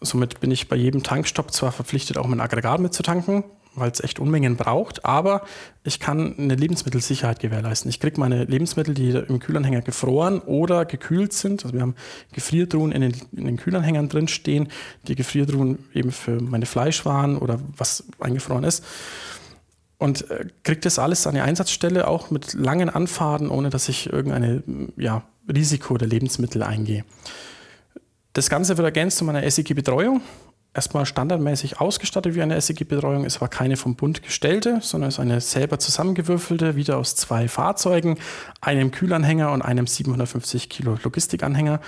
Somit 0.00 0.40
bin 0.40 0.50
ich 0.50 0.68
bei 0.68 0.76
jedem 0.76 1.02
Tankstopp 1.02 1.52
zwar 1.52 1.72
verpflichtet, 1.72 2.18
auch 2.18 2.26
mein 2.26 2.40
Aggregat 2.40 2.80
mitzutanken, 2.80 3.44
weil 3.76 3.90
es 3.90 4.00
echt 4.00 4.20
Unmengen 4.20 4.56
braucht, 4.56 5.04
aber 5.04 5.42
ich 5.82 6.00
kann 6.00 6.38
eine 6.38 6.54
Lebensmittelsicherheit 6.54 7.40
gewährleisten. 7.40 7.88
Ich 7.88 8.00
kriege 8.00 8.18
meine 8.20 8.44
Lebensmittel, 8.44 8.94
die 8.94 9.10
im 9.10 9.38
Kühlanhänger 9.38 9.82
gefroren 9.82 10.40
oder 10.40 10.84
gekühlt 10.84 11.32
sind. 11.32 11.64
Also 11.64 11.74
wir 11.74 11.82
haben 11.82 11.94
Gefriertruhen 12.32 12.92
in 12.92 13.02
den, 13.02 13.14
in 13.32 13.46
den 13.46 13.56
Kühlanhängern 13.56 14.08
drin 14.08 14.28
stehen, 14.28 14.68
die 15.08 15.14
Gefriertruhen 15.14 15.78
eben 15.92 16.12
für 16.12 16.40
meine 16.40 16.66
Fleischwaren 16.66 17.36
oder 17.36 17.60
was 17.76 18.04
eingefroren 18.20 18.64
ist. 18.64 18.84
Und 19.98 20.30
äh, 20.30 20.46
kriege 20.62 20.80
das 20.80 20.98
alles 20.98 21.26
an 21.26 21.34
die 21.34 21.40
Einsatzstelle, 21.40 22.08
auch 22.08 22.30
mit 22.30 22.54
langen 22.54 22.90
Anfahrten, 22.90 23.48
ohne 23.48 23.70
dass 23.70 23.88
ich 23.88 24.12
irgendeine 24.12 24.62
ja, 24.96 25.22
Risiko 25.52 25.96
der 25.96 26.08
Lebensmittel 26.08 26.62
eingehe. 26.62 27.04
Das 28.32 28.50
Ganze 28.50 28.76
wird 28.76 28.84
ergänzt 28.84 29.18
zu 29.18 29.24
meiner 29.24 29.48
SEG-Betreuung 29.48 30.20
erstmal 30.74 31.06
standardmäßig 31.06 31.80
ausgestattet 31.80 32.34
wie 32.34 32.42
eine 32.42 32.60
SEG-Betreuung. 32.60 33.24
Es 33.24 33.40
war 33.40 33.48
keine 33.48 33.76
vom 33.76 33.94
Bund 33.94 34.22
gestellte, 34.22 34.80
sondern 34.82 35.08
es 35.08 35.14
ist 35.14 35.20
eine 35.20 35.40
selber 35.40 35.78
zusammengewürfelte, 35.78 36.76
wieder 36.76 36.98
aus 36.98 37.14
zwei 37.14 37.48
Fahrzeugen, 37.48 38.18
einem 38.60 38.90
Kühlanhänger 38.90 39.52
und 39.52 39.62
einem 39.62 39.86
750 39.86 40.68
Kilo 40.68 40.98
Logistikanhänger. 41.02 41.80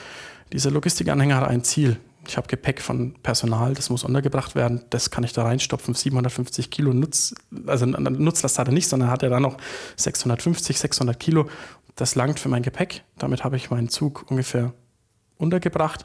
Dieser 0.52 0.70
Logistikanhänger 0.70 1.36
hat 1.36 1.48
ein 1.48 1.64
Ziel. 1.64 1.98
Ich 2.28 2.36
habe 2.36 2.48
Gepäck 2.48 2.80
von 2.80 3.14
Personal, 3.22 3.74
das 3.74 3.90
muss 3.90 4.02
untergebracht 4.02 4.54
werden. 4.54 4.82
Das 4.90 5.10
kann 5.10 5.24
ich 5.24 5.32
da 5.32 5.44
reinstopfen. 5.44 5.94
750 5.94 6.70
Kilo 6.70 6.92
Nutz, 6.92 7.34
also 7.66 7.86
Nutzlast 7.86 8.58
hat 8.58 8.68
er 8.68 8.74
nicht, 8.74 8.88
sondern 8.88 9.10
hat 9.10 9.22
er 9.22 9.30
dann 9.30 9.42
noch 9.42 9.58
650, 9.96 10.78
600 10.78 11.18
Kilo. 11.18 11.48
Das 11.94 12.14
langt 12.14 12.40
für 12.40 12.48
mein 12.48 12.62
Gepäck. 12.62 13.02
Damit 13.18 13.44
habe 13.44 13.56
ich 13.56 13.70
meinen 13.70 13.88
Zug 13.88 14.26
ungefähr 14.28 14.72
untergebracht. 15.38 16.04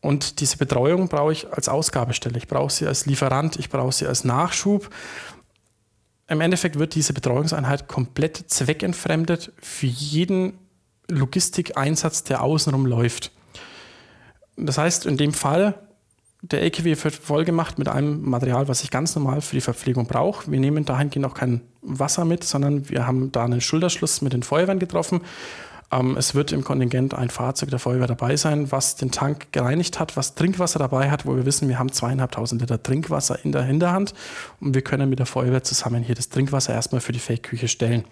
Und 0.00 0.40
diese 0.40 0.56
Betreuung 0.56 1.08
brauche 1.08 1.32
ich 1.32 1.52
als 1.52 1.68
Ausgabestelle. 1.68 2.38
Ich 2.38 2.48
brauche 2.48 2.72
sie 2.72 2.86
als 2.86 3.06
Lieferant, 3.06 3.56
ich 3.58 3.68
brauche 3.68 3.92
sie 3.92 4.06
als 4.06 4.24
Nachschub. 4.24 4.88
Im 6.26 6.40
Endeffekt 6.40 6.78
wird 6.78 6.94
diese 6.94 7.12
Betreuungseinheit 7.12 7.88
komplett 7.88 8.44
zweckentfremdet 8.48 9.52
für 9.60 9.86
jeden 9.86 10.58
Logistikeinsatz, 11.08 12.24
der 12.24 12.42
außenrum 12.42 12.86
läuft. 12.86 13.32
Das 14.56 14.78
heißt, 14.78 15.06
in 15.06 15.16
dem 15.16 15.32
Fall, 15.32 15.74
der 16.42 16.62
LKW 16.62 16.96
wird 17.02 17.14
vollgemacht 17.14 17.78
mit 17.78 17.88
einem 17.88 18.22
Material, 18.22 18.68
was 18.68 18.82
ich 18.82 18.90
ganz 18.90 19.14
normal 19.14 19.42
für 19.42 19.56
die 19.56 19.60
Verpflegung 19.60 20.06
brauche. 20.06 20.50
Wir 20.50 20.60
nehmen 20.60 20.84
dahingehend 20.84 21.26
auch 21.26 21.34
kein 21.34 21.60
Wasser 21.82 22.24
mit, 22.24 22.44
sondern 22.44 22.88
wir 22.88 23.06
haben 23.06 23.32
da 23.32 23.44
einen 23.44 23.60
Schulterschluss 23.60 24.22
mit 24.22 24.32
den 24.32 24.42
Feuerwehren 24.42 24.78
getroffen 24.78 25.20
ähm, 25.92 26.16
es 26.16 26.34
wird 26.34 26.52
im 26.52 26.62
Kontingent 26.62 27.14
ein 27.14 27.30
Fahrzeug 27.30 27.70
der 27.70 27.78
Feuerwehr 27.78 28.06
dabei 28.06 28.36
sein, 28.36 28.70
was 28.70 28.96
den 28.96 29.10
Tank 29.10 29.52
gereinigt 29.52 29.98
hat, 29.98 30.16
was 30.16 30.34
Trinkwasser 30.34 30.78
dabei 30.78 31.10
hat, 31.10 31.26
wo 31.26 31.34
wir 31.36 31.46
wissen, 31.46 31.68
wir 31.68 31.78
haben 31.78 31.90
zweieinhalbtausend 31.90 32.60
Liter 32.60 32.82
Trinkwasser 32.82 33.44
in 33.44 33.52
der 33.52 33.62
Hinterhand 33.62 34.14
und 34.60 34.74
wir 34.74 34.82
können 34.82 35.10
mit 35.10 35.18
der 35.18 35.26
Feuerwehr 35.26 35.64
zusammen 35.64 36.02
hier 36.02 36.14
das 36.14 36.28
Trinkwasser 36.28 36.74
erstmal 36.74 37.00
für 37.00 37.12
die 37.12 37.18
Fake-Küche 37.18 37.68
stellen. 37.68 38.04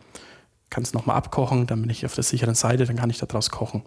Kann 0.71 0.83
es 0.83 0.93
nochmal 0.93 1.17
abkochen, 1.17 1.67
dann 1.67 1.81
bin 1.81 1.91
ich 1.91 2.05
auf 2.05 2.15
der 2.15 2.25
sicheren 2.25 2.55
Seite, 2.55 2.85
dann 2.85 2.97
kann 2.97 3.11
ich 3.11 3.19
daraus 3.19 3.51
kochen. 3.51 3.83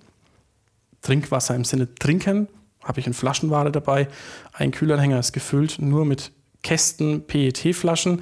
Trinkwasser 1.02 1.56
im 1.56 1.66
Sinne 1.66 1.94
trinken, 1.96 2.48
habe 2.84 3.00
ich 3.00 3.08
in 3.08 3.14
Flaschenware 3.14 3.72
dabei. 3.72 4.08
Ein 4.54 4.72
Kühlanhänger 4.72 5.20
ist 5.20 5.34
gefüllt 5.34 5.80
nur 5.80 6.06
mit 6.06 6.32
Kästen 6.64 7.26
PET-Flaschen. 7.28 8.22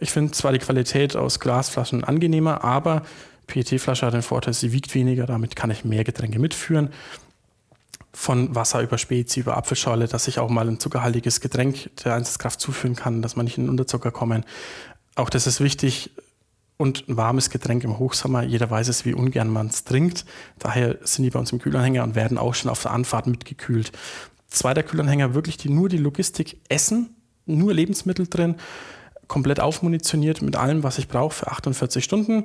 Ich 0.00 0.10
finde 0.10 0.32
zwar 0.32 0.52
die 0.52 0.58
Qualität 0.58 1.16
aus 1.16 1.40
Glasflaschen 1.40 2.04
angenehmer, 2.04 2.62
aber 2.62 3.02
PET-Flasche 3.48 4.06
hat 4.06 4.14
den 4.14 4.22
Vorteil, 4.22 4.54
sie 4.54 4.72
wiegt 4.72 4.94
weniger, 4.94 5.26
damit 5.26 5.56
kann 5.56 5.70
ich 5.70 5.84
mehr 5.84 6.04
Getränke 6.04 6.38
mitführen. 6.38 6.90
Von 8.12 8.54
Wasser 8.54 8.80
über 8.80 8.98
Spezi, 8.98 9.40
über 9.40 9.56
Apfelschorle, 9.56 10.06
dass 10.06 10.28
ich 10.28 10.38
auch 10.38 10.48
mal 10.48 10.68
ein 10.68 10.78
zuckerhaltiges 10.78 11.40
Getränk 11.40 11.90
der 12.04 12.14
Einsatzkraft 12.14 12.60
zuführen 12.60 12.94
kann, 12.94 13.22
dass 13.22 13.36
man 13.36 13.44
nicht 13.44 13.58
in 13.58 13.68
Unterzucker 13.68 14.10
kommen. 14.10 14.44
Auch 15.16 15.30
das 15.30 15.46
ist 15.46 15.60
wichtig. 15.60 16.10
Und 16.76 17.08
ein 17.08 17.16
warmes 17.16 17.50
Getränk 17.50 17.82
im 17.82 17.98
Hochsommer, 17.98 18.44
jeder 18.44 18.70
weiß 18.70 18.86
es, 18.86 19.04
wie 19.04 19.12
ungern 19.12 19.48
man 19.48 19.66
es 19.66 19.82
trinkt. 19.82 20.24
Daher 20.60 20.96
sind 21.02 21.24
die 21.24 21.30
bei 21.30 21.40
uns 21.40 21.50
im 21.50 21.58
Kühlanhänger 21.58 22.04
und 22.04 22.14
werden 22.14 22.38
auch 22.38 22.54
schon 22.54 22.70
auf 22.70 22.82
der 22.82 22.92
Anfahrt 22.92 23.26
mitgekühlt. 23.26 23.90
Zweiter 24.46 24.84
Kühlanhänger, 24.84 25.34
wirklich 25.34 25.56
die, 25.56 25.70
nur 25.70 25.88
die 25.88 25.98
Logistik 25.98 26.58
Essen, 26.68 27.16
nur 27.46 27.74
Lebensmittel 27.74 28.28
drin, 28.28 28.56
komplett 29.26 29.58
aufmunitioniert 29.58 30.40
mit 30.40 30.54
allem, 30.54 30.84
was 30.84 30.98
ich 30.98 31.08
brauche 31.08 31.34
für 31.34 31.48
48 31.48 32.04
Stunden 32.04 32.44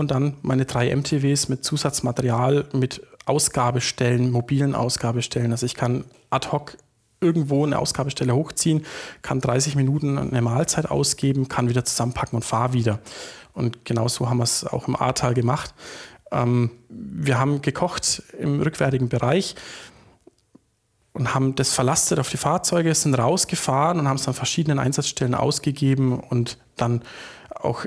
und 0.00 0.10
dann 0.10 0.36
meine 0.42 0.64
drei 0.64 0.94
MTWs 0.94 1.48
mit 1.48 1.64
Zusatzmaterial, 1.64 2.66
mit 2.72 3.02
Ausgabestellen, 3.26 4.30
mobilen 4.30 4.74
Ausgabestellen. 4.74 5.52
Also 5.52 5.66
ich 5.66 5.74
kann 5.74 6.04
ad 6.30 6.48
hoc 6.50 6.76
irgendwo 7.20 7.64
eine 7.64 7.78
Ausgabestelle 7.78 8.34
hochziehen, 8.34 8.86
kann 9.22 9.40
30 9.40 9.76
Minuten 9.76 10.18
eine 10.18 10.42
Mahlzeit 10.42 10.90
ausgeben, 10.90 11.48
kann 11.48 11.68
wieder 11.68 11.84
zusammenpacken 11.84 12.36
und 12.36 12.44
fahre 12.44 12.72
wieder. 12.72 12.98
Und 13.52 13.84
genauso 13.84 14.28
haben 14.28 14.38
wir 14.38 14.44
es 14.44 14.66
auch 14.66 14.88
im 14.88 14.96
Ahrtal 14.96 15.34
gemacht. 15.34 15.74
Ähm, 16.32 16.70
wir 16.88 17.38
haben 17.38 17.60
gekocht 17.60 18.22
im 18.38 18.62
rückwärtigen 18.62 19.08
Bereich 19.08 19.54
und 21.12 21.34
haben 21.34 21.54
das 21.56 21.74
verlastet 21.74 22.18
auf 22.18 22.30
die 22.30 22.36
Fahrzeuge, 22.38 22.94
sind 22.94 23.14
rausgefahren 23.14 24.00
und 24.00 24.08
haben 24.08 24.16
es 24.16 24.26
an 24.26 24.34
verschiedenen 24.34 24.78
Einsatzstellen 24.78 25.34
ausgegeben 25.34 26.18
und 26.18 26.56
dann 26.76 27.02
auch 27.62 27.84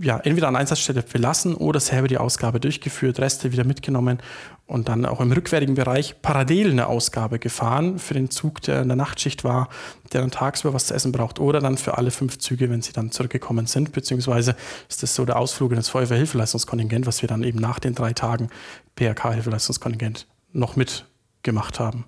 ja, 0.00 0.18
entweder 0.18 0.48
an 0.48 0.56
Einsatzstelle 0.56 1.02
belassen 1.02 1.54
oder 1.54 1.80
selber 1.80 2.08
die 2.08 2.18
Ausgabe 2.18 2.60
durchgeführt, 2.60 3.18
Reste 3.18 3.52
wieder 3.52 3.64
mitgenommen 3.64 4.18
und 4.66 4.88
dann 4.88 5.06
auch 5.06 5.20
im 5.20 5.32
rückwärtigen 5.32 5.74
Bereich 5.74 6.20
parallel 6.22 6.70
eine 6.70 6.86
Ausgabe 6.86 7.38
gefahren 7.38 7.98
für 7.98 8.14
den 8.14 8.30
Zug, 8.30 8.62
der 8.62 8.82
in 8.82 8.88
der 8.88 8.96
Nachtschicht 8.96 9.44
war, 9.44 9.68
der 10.12 10.20
dann 10.20 10.30
tagsüber 10.30 10.74
was 10.74 10.86
zu 10.86 10.94
essen 10.94 11.12
braucht 11.12 11.38
oder 11.38 11.60
dann 11.60 11.78
für 11.78 11.98
alle 11.98 12.10
fünf 12.10 12.38
Züge, 12.38 12.70
wenn 12.70 12.82
sie 12.82 12.92
dann 12.92 13.10
zurückgekommen 13.10 13.66
sind, 13.66 13.92
beziehungsweise 13.92 14.56
ist 14.88 15.02
das 15.02 15.14
so 15.14 15.24
der 15.24 15.38
Ausflug 15.38 15.70
in 15.70 15.76
das 15.76 15.88
Feuerwehrhilfeleistungskontingent, 15.88 17.06
was 17.06 17.22
wir 17.22 17.28
dann 17.28 17.42
eben 17.42 17.58
nach 17.58 17.78
den 17.78 17.94
drei 17.94 18.12
Tagen 18.12 18.48
PRK-Hilfeleistungskontingent 18.96 20.26
noch 20.52 20.76
mitgemacht 20.76 21.78
haben. 21.80 22.06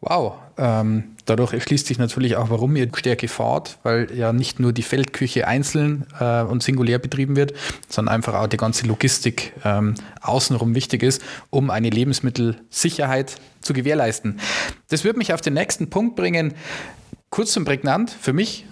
Wow, 0.00 0.34
ähm, 0.56 1.16
dadurch 1.24 1.52
erschließt 1.52 1.86
sich 1.86 1.98
natürlich 1.98 2.36
auch, 2.36 2.50
warum 2.50 2.76
ihr 2.76 2.88
Stärke 2.94 3.26
fahrt, 3.26 3.78
weil 3.82 4.14
ja 4.14 4.32
nicht 4.32 4.60
nur 4.60 4.72
die 4.72 4.82
Feldküche 4.82 5.46
einzeln 5.48 6.06
äh, 6.20 6.42
und 6.42 6.62
singulär 6.62 6.98
betrieben 6.98 7.34
wird, 7.34 7.52
sondern 7.88 8.14
einfach 8.14 8.34
auch 8.34 8.46
die 8.46 8.56
ganze 8.56 8.86
Logistik 8.86 9.52
ähm, 9.64 9.94
außenrum 10.20 10.74
wichtig 10.74 11.02
ist, 11.02 11.22
um 11.50 11.70
eine 11.70 11.90
Lebensmittelsicherheit 11.90 13.36
zu 13.60 13.72
gewährleisten. 13.72 14.38
Das 14.88 15.02
wird 15.02 15.16
mich 15.16 15.32
auf 15.32 15.40
den 15.40 15.54
nächsten 15.54 15.90
Punkt 15.90 16.14
bringen. 16.14 16.54
Kurz 17.30 17.56
und 17.56 17.64
prägnant, 17.64 18.10
für 18.10 18.32
mich 18.32 18.64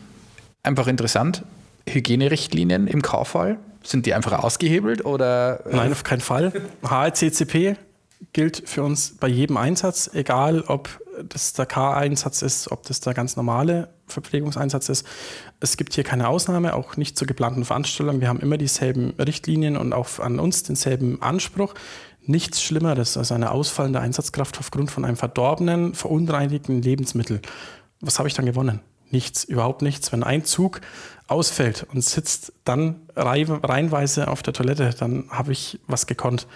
einfach 0.62 0.86
interessant. 0.86 1.42
Hygienerichtlinien 1.88 2.86
im 2.88 3.02
K-Fall, 3.02 3.58
sind 3.82 4.06
die 4.06 4.14
einfach 4.14 4.32
ausgehebelt 4.42 5.04
oder? 5.04 5.60
Nein, 5.70 5.92
auf 5.92 6.04
keinen 6.04 6.20
Fall. 6.20 6.52
HACCP 6.82 7.76
gilt 8.32 8.68
für 8.68 8.82
uns 8.82 9.16
bei 9.18 9.28
jedem 9.28 9.56
Einsatz, 9.56 10.10
egal 10.12 10.62
ob 10.62 10.88
das 11.28 11.52
der 11.52 11.66
K-Einsatz 11.66 12.42
ist, 12.42 12.70
ob 12.70 12.84
das 12.84 13.00
der 13.00 13.14
ganz 13.14 13.36
normale 13.36 13.88
Verpflegungseinsatz 14.06 14.88
ist. 14.88 15.06
Es 15.60 15.76
gibt 15.76 15.94
hier 15.94 16.04
keine 16.04 16.28
Ausnahme, 16.28 16.74
auch 16.74 16.96
nicht 16.96 17.18
zur 17.18 17.26
geplanten 17.26 17.64
Veranstaltung. 17.64 18.20
Wir 18.20 18.28
haben 18.28 18.40
immer 18.40 18.58
dieselben 18.58 19.10
Richtlinien 19.18 19.76
und 19.76 19.92
auch 19.92 20.18
an 20.18 20.38
uns 20.38 20.62
denselben 20.62 21.22
Anspruch. 21.22 21.74
Nichts 22.22 22.62
Schlimmeres 22.62 23.16
als 23.16 23.32
eine 23.32 23.50
ausfallende 23.50 24.00
Einsatzkraft 24.00 24.58
aufgrund 24.58 24.90
von 24.90 25.04
einem 25.04 25.16
verdorbenen, 25.16 25.94
verunreinigten 25.94 26.82
Lebensmittel. 26.82 27.40
Was 28.00 28.18
habe 28.18 28.28
ich 28.28 28.34
dann 28.34 28.46
gewonnen? 28.46 28.80
Nichts, 29.10 29.44
überhaupt 29.44 29.82
nichts. 29.82 30.10
Wenn 30.12 30.24
ein 30.24 30.44
Zug 30.44 30.80
ausfällt 31.28 31.86
und 31.92 32.02
sitzt 32.02 32.52
dann 32.64 33.02
reihenweise 33.14 34.28
auf 34.28 34.42
der 34.42 34.52
Toilette, 34.52 34.90
dann 34.98 35.26
habe 35.30 35.52
ich 35.52 35.78
was 35.86 36.06
gekonnt. 36.06 36.46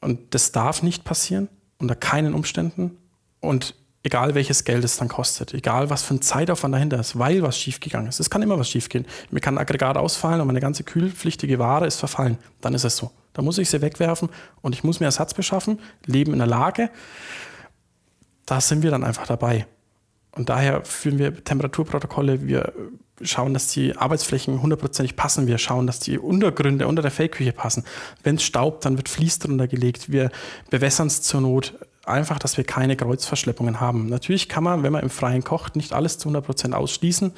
Und 0.00 0.34
das 0.34 0.52
darf 0.52 0.82
nicht 0.82 1.04
passieren, 1.04 1.48
unter 1.78 1.96
keinen 1.96 2.34
Umständen. 2.34 2.96
Und 3.40 3.74
egal 4.02 4.34
welches 4.34 4.64
Geld 4.64 4.84
es 4.84 4.96
dann 4.96 5.08
kostet, 5.08 5.54
egal 5.54 5.90
was 5.90 6.02
für 6.02 6.14
ein 6.14 6.22
Zeitaufwand 6.22 6.74
dahinter 6.74 6.98
ist, 6.98 7.18
weil 7.18 7.42
was 7.42 7.58
schiefgegangen 7.58 8.08
ist. 8.08 8.20
Es 8.20 8.30
kann 8.30 8.42
immer 8.42 8.58
was 8.58 8.70
schiefgehen. 8.70 9.06
Mir 9.30 9.40
kann 9.40 9.54
ein 9.54 9.58
Aggregat 9.58 9.96
ausfallen 9.96 10.40
und 10.40 10.46
meine 10.46 10.60
ganze 10.60 10.84
kühlpflichtige 10.84 11.58
Ware 11.58 11.86
ist 11.86 11.96
verfallen. 11.96 12.38
Dann 12.60 12.74
ist 12.74 12.84
es 12.84 12.96
so. 12.96 13.10
Da 13.34 13.42
muss 13.42 13.58
ich 13.58 13.68
sie 13.70 13.82
wegwerfen 13.82 14.30
und 14.62 14.74
ich 14.74 14.82
muss 14.82 15.00
mir 15.00 15.06
Ersatz 15.06 15.34
beschaffen, 15.34 15.78
leben 16.06 16.32
in 16.32 16.38
der 16.38 16.48
Lage. 16.48 16.90
Da 18.46 18.60
sind 18.60 18.82
wir 18.82 18.90
dann 18.90 19.04
einfach 19.04 19.26
dabei. 19.26 19.66
Und 20.32 20.48
daher 20.48 20.84
führen 20.84 21.18
wir 21.18 21.44
Temperaturprotokolle, 21.44 22.46
wir 22.46 22.72
schauen, 23.22 23.52
dass 23.52 23.68
die 23.68 23.96
Arbeitsflächen 23.96 24.62
hundertprozentig 24.62 25.16
passen, 25.16 25.46
wir 25.46 25.58
schauen, 25.58 25.86
dass 25.86 25.98
die 25.98 26.18
Untergründe 26.18 26.86
unter 26.86 27.02
der 27.02 27.10
Feldküche 27.10 27.52
passen. 27.52 27.84
Wenn 28.22 28.36
es 28.36 28.44
staubt, 28.44 28.84
dann 28.84 28.96
wird 28.96 29.08
Fließ 29.08 29.40
drunter 29.40 29.66
gelegt, 29.66 30.10
wir 30.12 30.30
bewässern 30.70 31.08
es 31.08 31.22
zur 31.22 31.40
Not, 31.40 31.74
einfach, 32.08 32.38
dass 32.38 32.56
wir 32.56 32.64
keine 32.64 32.96
Kreuzverschleppungen 32.96 33.80
haben. 33.80 34.06
Natürlich 34.06 34.48
kann 34.48 34.64
man, 34.64 34.82
wenn 34.82 34.92
man 34.92 35.02
im 35.02 35.10
Freien 35.10 35.44
kocht, 35.44 35.76
nicht 35.76 35.92
alles 35.92 36.18
zu 36.18 36.28
100% 36.28 36.72
ausschließen, 36.72 37.32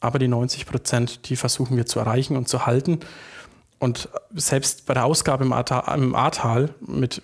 aber 0.00 0.18
die 0.18 0.28
90%, 0.28 1.22
die 1.24 1.36
versuchen 1.36 1.76
wir 1.76 1.86
zu 1.86 1.98
erreichen 1.98 2.36
und 2.36 2.48
zu 2.48 2.66
halten. 2.66 3.00
Und 3.78 4.08
selbst 4.34 4.86
bei 4.86 4.94
der 4.94 5.04
Ausgabe 5.04 5.44
im 5.44 5.52
Ahrtal 6.14 6.74
mit 6.80 7.22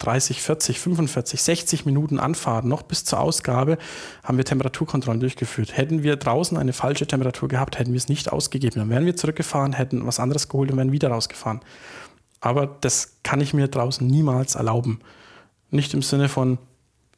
30, 0.00 0.42
40, 0.42 0.80
45, 0.80 1.42
60 1.42 1.86
Minuten 1.86 2.18
Anfahrt 2.18 2.64
noch 2.64 2.82
bis 2.82 3.04
zur 3.04 3.20
Ausgabe 3.20 3.78
haben 4.24 4.36
wir 4.36 4.44
Temperaturkontrollen 4.44 5.20
durchgeführt. 5.20 5.76
Hätten 5.76 6.02
wir 6.02 6.16
draußen 6.16 6.58
eine 6.58 6.72
falsche 6.72 7.06
Temperatur 7.06 7.48
gehabt, 7.48 7.78
hätten 7.78 7.92
wir 7.92 7.98
es 7.98 8.08
nicht 8.08 8.32
ausgegeben. 8.32 8.80
Dann 8.80 8.90
wären 8.90 9.06
wir 9.06 9.14
zurückgefahren, 9.14 9.74
hätten 9.74 10.04
was 10.04 10.18
anderes 10.18 10.48
geholt 10.48 10.72
und 10.72 10.76
wären 10.76 10.90
wieder 10.90 11.10
rausgefahren. 11.10 11.60
Aber 12.40 12.66
das 12.66 13.18
kann 13.22 13.40
ich 13.40 13.54
mir 13.54 13.68
draußen 13.68 14.04
niemals 14.04 14.56
erlauben. 14.56 15.00
Nicht 15.72 15.94
im 15.94 16.02
Sinne 16.02 16.28
von, 16.28 16.58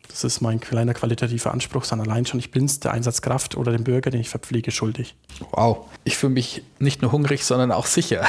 das 0.08 0.24
ist 0.24 0.40
mein 0.40 0.60
kleiner 0.60 0.94
qualitativer 0.94 1.52
Anspruch, 1.52 1.84
sondern 1.84 2.08
allein 2.08 2.24
schon, 2.24 2.38
ich 2.38 2.50
bin 2.50 2.66
es 2.66 2.80
der 2.80 2.92
Einsatzkraft 2.92 3.56
oder 3.56 3.72
dem 3.72 3.84
Bürger, 3.84 4.10
den 4.10 4.20
ich 4.20 4.28
verpflege, 4.28 4.70
schuldig. 4.70 5.16
Wow, 5.50 5.88
ich 6.04 6.16
fühle 6.16 6.32
mich 6.32 6.62
nicht 6.78 7.02
nur 7.02 7.12
hungrig, 7.12 7.44
sondern 7.44 7.72
auch 7.72 7.86
sicher. 7.86 8.26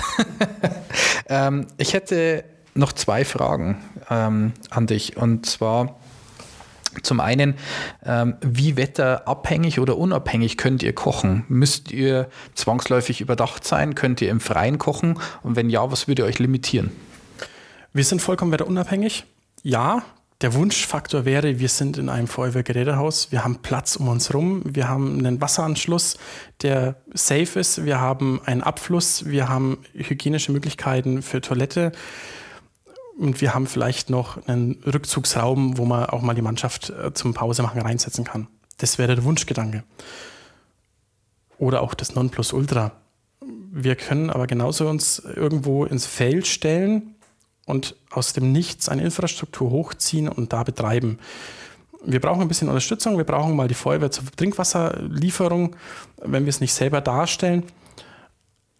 ähm, 1.29 1.67
ich 1.77 1.93
hätte 1.93 2.43
noch 2.73 2.91
zwei 2.91 3.23
Fragen 3.23 3.83
ähm, 4.09 4.53
an 4.71 4.87
dich. 4.87 5.15
Und 5.15 5.45
zwar 5.45 5.95
zum 7.03 7.19
einen, 7.19 7.55
ähm, 8.03 8.35
wie 8.41 8.77
wetterabhängig 8.77 9.79
oder 9.79 9.97
unabhängig 9.97 10.57
könnt 10.57 10.81
ihr 10.81 10.93
kochen? 10.93 11.45
Müsst 11.49 11.91
ihr 11.91 12.29
zwangsläufig 12.55 13.21
überdacht 13.21 13.65
sein? 13.65 13.95
Könnt 13.95 14.21
ihr 14.21 14.31
im 14.31 14.39
Freien 14.39 14.77
kochen? 14.77 15.19
Und 15.43 15.55
wenn 15.55 15.69
ja, 15.69 15.91
was 15.91 16.07
würde 16.07 16.23
euch 16.23 16.39
limitieren? 16.39 16.91
Wir 17.93 18.03
sind 18.03 18.21
vollkommen 18.21 18.51
wetterunabhängig. 18.51 19.25
Ja, 19.63 20.03
der 20.41 20.53
Wunschfaktor 20.53 21.23
wäre, 21.23 21.59
wir 21.59 21.69
sind 21.69 21.97
in 21.97 22.09
einem 22.09 22.27
Feuerwehrgerätehaus, 22.27 23.31
wir 23.31 23.45
haben 23.45 23.61
Platz 23.61 23.95
um 23.95 24.09
uns 24.09 24.33
rum, 24.33 24.63
wir 24.65 24.89
haben 24.89 25.17
einen 25.17 25.39
Wasseranschluss, 25.39 26.17
der 26.61 26.97
safe 27.13 27.59
ist, 27.59 27.85
wir 27.85 28.01
haben 28.01 28.41
einen 28.45 28.61
Abfluss, 28.61 29.25
wir 29.25 29.47
haben 29.47 29.77
hygienische 29.93 30.51
Möglichkeiten 30.51 31.21
für 31.21 31.39
Toilette 31.39 31.93
Und 33.17 33.39
wir 33.39 33.53
haben 33.53 33.65
vielleicht 33.65 34.09
noch 34.09 34.45
einen 34.47 34.83
Rückzugsraum, 34.85 35.77
wo 35.77 35.85
man 35.85 36.05
auch 36.07 36.21
mal 36.21 36.33
die 36.33 36.41
Mannschaft 36.41 36.89
äh, 36.89 37.13
zum 37.13 37.33
Pausemachen 37.33 37.81
reinsetzen 37.81 38.25
kann. 38.25 38.47
Das 38.77 38.97
wäre 38.97 39.15
der 39.15 39.23
Wunschgedanke. 39.23 39.83
Oder 41.57 41.81
auch 41.81 41.93
das 41.93 42.13
Nonplusultra. 42.13 42.91
Wir 43.71 43.95
können 43.95 44.29
aber 44.29 44.47
genauso 44.47 44.89
uns 44.89 45.19
irgendwo 45.19 45.85
ins 45.85 46.05
Feld 46.05 46.45
stellen 46.45 47.14
und 47.65 47.95
aus 48.11 48.33
dem 48.33 48.51
Nichts 48.51 48.89
eine 48.89 49.03
Infrastruktur 49.03 49.71
hochziehen 49.71 50.29
und 50.29 50.53
da 50.53 50.63
betreiben. 50.63 51.19
Wir 52.05 52.21
brauchen 52.21 52.41
ein 52.41 52.47
bisschen 52.47 52.69
Unterstützung. 52.69 53.17
Wir 53.17 53.23
brauchen 53.23 53.55
mal 53.55 53.67
die 53.67 53.73
Feuerwehr 53.73 54.11
zur 54.11 54.25
Trinkwasserlieferung, 54.35 55.75
wenn 56.21 56.45
wir 56.45 56.49
es 56.49 56.61
nicht 56.61 56.73
selber 56.73 57.01
darstellen. 57.01 57.63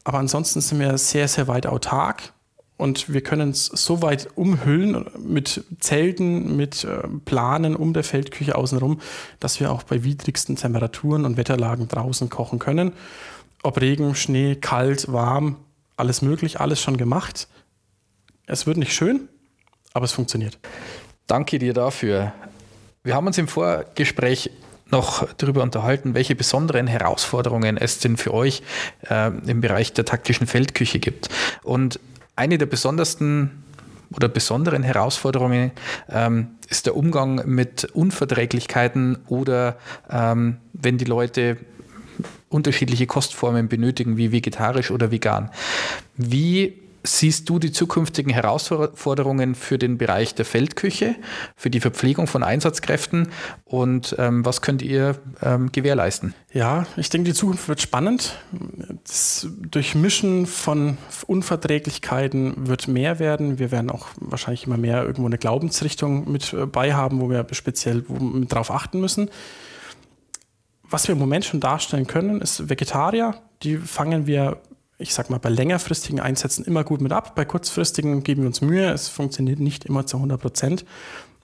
Aber 0.03 0.19
ansonsten 0.19 0.61
sind 0.61 0.79
wir 0.79 0.97
sehr, 0.99 1.27
sehr 1.27 1.47
weit 1.47 1.65
autark 1.65 2.31
und 2.77 3.11
wir 3.11 3.21
können 3.21 3.51
es 3.51 3.65
so 3.65 4.01
weit 4.01 4.29
umhüllen 4.35 5.05
mit 5.17 5.63
Zelten, 5.79 6.55
mit 6.57 6.83
äh, 6.83 7.07
Planen 7.23 7.75
um 7.75 7.93
der 7.93 8.03
Feldküche 8.03 8.55
außenrum, 8.55 8.99
dass 9.39 9.59
wir 9.59 9.71
auch 9.71 9.83
bei 9.83 10.03
widrigsten 10.03 10.57
Temperaturen 10.57 11.25
und 11.25 11.37
Wetterlagen 11.37 11.87
draußen 11.87 12.29
kochen 12.29 12.59
können. 12.59 12.91
Ob 13.63 13.79
Regen, 13.79 14.13
Schnee, 14.13 14.55
kalt, 14.55 15.11
warm, 15.11 15.55
alles 15.97 16.21
möglich, 16.21 16.59
alles 16.59 16.81
schon 16.81 16.97
gemacht. 16.97 17.47
Es 18.47 18.67
wird 18.67 18.77
nicht 18.77 18.93
schön, 18.93 19.27
aber 19.93 20.05
es 20.05 20.11
funktioniert. 20.11 20.59
Danke 21.27 21.57
dir 21.57 21.73
dafür. 21.73 22.33
Wir 23.03 23.15
haben 23.15 23.25
uns 23.27 23.37
im 23.37 23.47
Vorgespräch 23.47 24.51
noch 24.91 25.27
darüber 25.33 25.63
unterhalten, 25.63 26.13
welche 26.13 26.35
besonderen 26.35 26.85
Herausforderungen 26.85 27.77
es 27.77 27.99
denn 27.99 28.17
für 28.17 28.33
euch 28.33 28.61
äh, 29.09 29.31
im 29.47 29.61
Bereich 29.61 29.93
der 29.93 30.05
taktischen 30.05 30.45
Feldküche 30.45 30.99
gibt. 30.99 31.29
Und 31.63 31.99
eine 32.35 32.59
der 32.59 32.67
besondersten 32.67 33.63
oder 34.13 34.27
besonderen 34.27 34.83
Herausforderungen 34.83 35.71
ähm, 36.09 36.49
ist 36.69 36.85
der 36.85 36.95
Umgang 36.95 37.47
mit 37.47 37.85
Unverträglichkeiten 37.85 39.17
oder 39.27 39.77
ähm, 40.09 40.57
wenn 40.73 40.99
die 40.99 41.05
Leute 41.05 41.57
unterschiedliche 42.49 43.07
Kostformen 43.07 43.67
benötigen, 43.67 44.17
wie 44.17 44.31
vegetarisch 44.31 44.91
oder 44.91 45.09
vegan. 45.09 45.49
Wie 46.15 46.84
siehst 47.05 47.49
du 47.49 47.59
die 47.59 47.71
zukünftigen 47.71 48.31
Herausforderungen 48.31 49.55
für 49.55 49.77
den 49.77 49.97
Bereich 49.97 50.35
der 50.35 50.45
Feldküche, 50.45 51.15
für 51.55 51.69
die 51.69 51.79
Verpflegung 51.79 52.27
von 52.27 52.43
Einsatzkräften 52.43 53.29
und 53.63 54.15
ähm, 54.19 54.45
was 54.45 54.61
könnt 54.61 54.81
ihr 54.81 55.15
ähm, 55.41 55.71
gewährleisten? 55.71 56.33
Ja, 56.51 56.85
ich 56.97 57.09
denke, 57.09 57.29
die 57.29 57.33
Zukunft 57.33 57.67
wird 57.67 57.81
spannend. 57.81 58.37
Das 59.03 59.47
Durchmischen 59.69 60.45
von 60.45 60.97
Unverträglichkeiten 61.27 62.67
wird 62.67 62.87
mehr 62.87 63.19
werden. 63.19 63.59
Wir 63.59 63.71
werden 63.71 63.89
auch 63.89 64.07
wahrscheinlich 64.19 64.65
immer 64.65 64.77
mehr 64.77 65.03
irgendwo 65.03 65.27
eine 65.27 65.37
Glaubensrichtung 65.37 66.31
mit 66.31 66.53
äh, 66.53 66.65
bei 66.65 66.93
haben, 66.93 67.21
wo 67.21 67.29
wir 67.29 67.45
speziell 67.51 68.05
darauf 68.47 68.71
achten 68.71 68.99
müssen. 68.99 69.29
Was 70.89 71.07
wir 71.07 71.13
im 71.13 71.19
Moment 71.19 71.45
schon 71.45 71.59
darstellen 71.59 72.07
können, 72.07 72.41
ist 72.41 72.69
Vegetarier. 72.69 73.35
Die 73.63 73.77
fangen 73.77 74.27
wir 74.27 74.61
ich 74.97 75.13
sag 75.13 75.29
mal, 75.29 75.39
bei 75.39 75.49
längerfristigen 75.49 76.19
Einsätzen 76.19 76.63
immer 76.63 76.83
gut 76.83 77.01
mit 77.01 77.11
ab. 77.11 77.35
Bei 77.35 77.45
kurzfristigen 77.45 78.23
geben 78.23 78.43
wir 78.43 78.47
uns 78.47 78.61
Mühe. 78.61 78.89
Es 78.91 79.09
funktioniert 79.09 79.59
nicht 79.59 79.85
immer 79.85 80.05
zu 80.05 80.17
100 80.17 80.39
Prozent. 80.39 80.85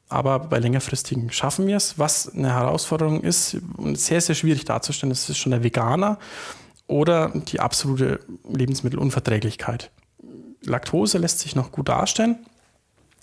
Aber 0.08 0.40
bei 0.40 0.60
längerfristigen 0.60 1.32
schaffen 1.32 1.68
wir 1.68 1.78
es. 1.78 1.98
Was 1.98 2.34
eine 2.34 2.54
Herausforderung 2.54 3.22
ist 3.22 3.58
und 3.78 3.98
sehr, 3.98 4.22
sehr 4.22 4.36
schwierig 4.36 4.66
darzustellen, 4.66 5.10
das 5.10 5.30
ist 5.30 5.38
schon 5.38 5.52
der 5.52 5.64
Veganer 5.64 6.20
oder 6.88 7.30
die 7.30 7.62
absolute 7.62 8.20
Lebensmittelunverträglichkeit. 8.50 9.92
Laktose 10.64 11.18
lässt 11.18 11.40
sich 11.40 11.56
noch 11.56 11.72
gut 11.72 11.90
darstellen. 11.90 12.46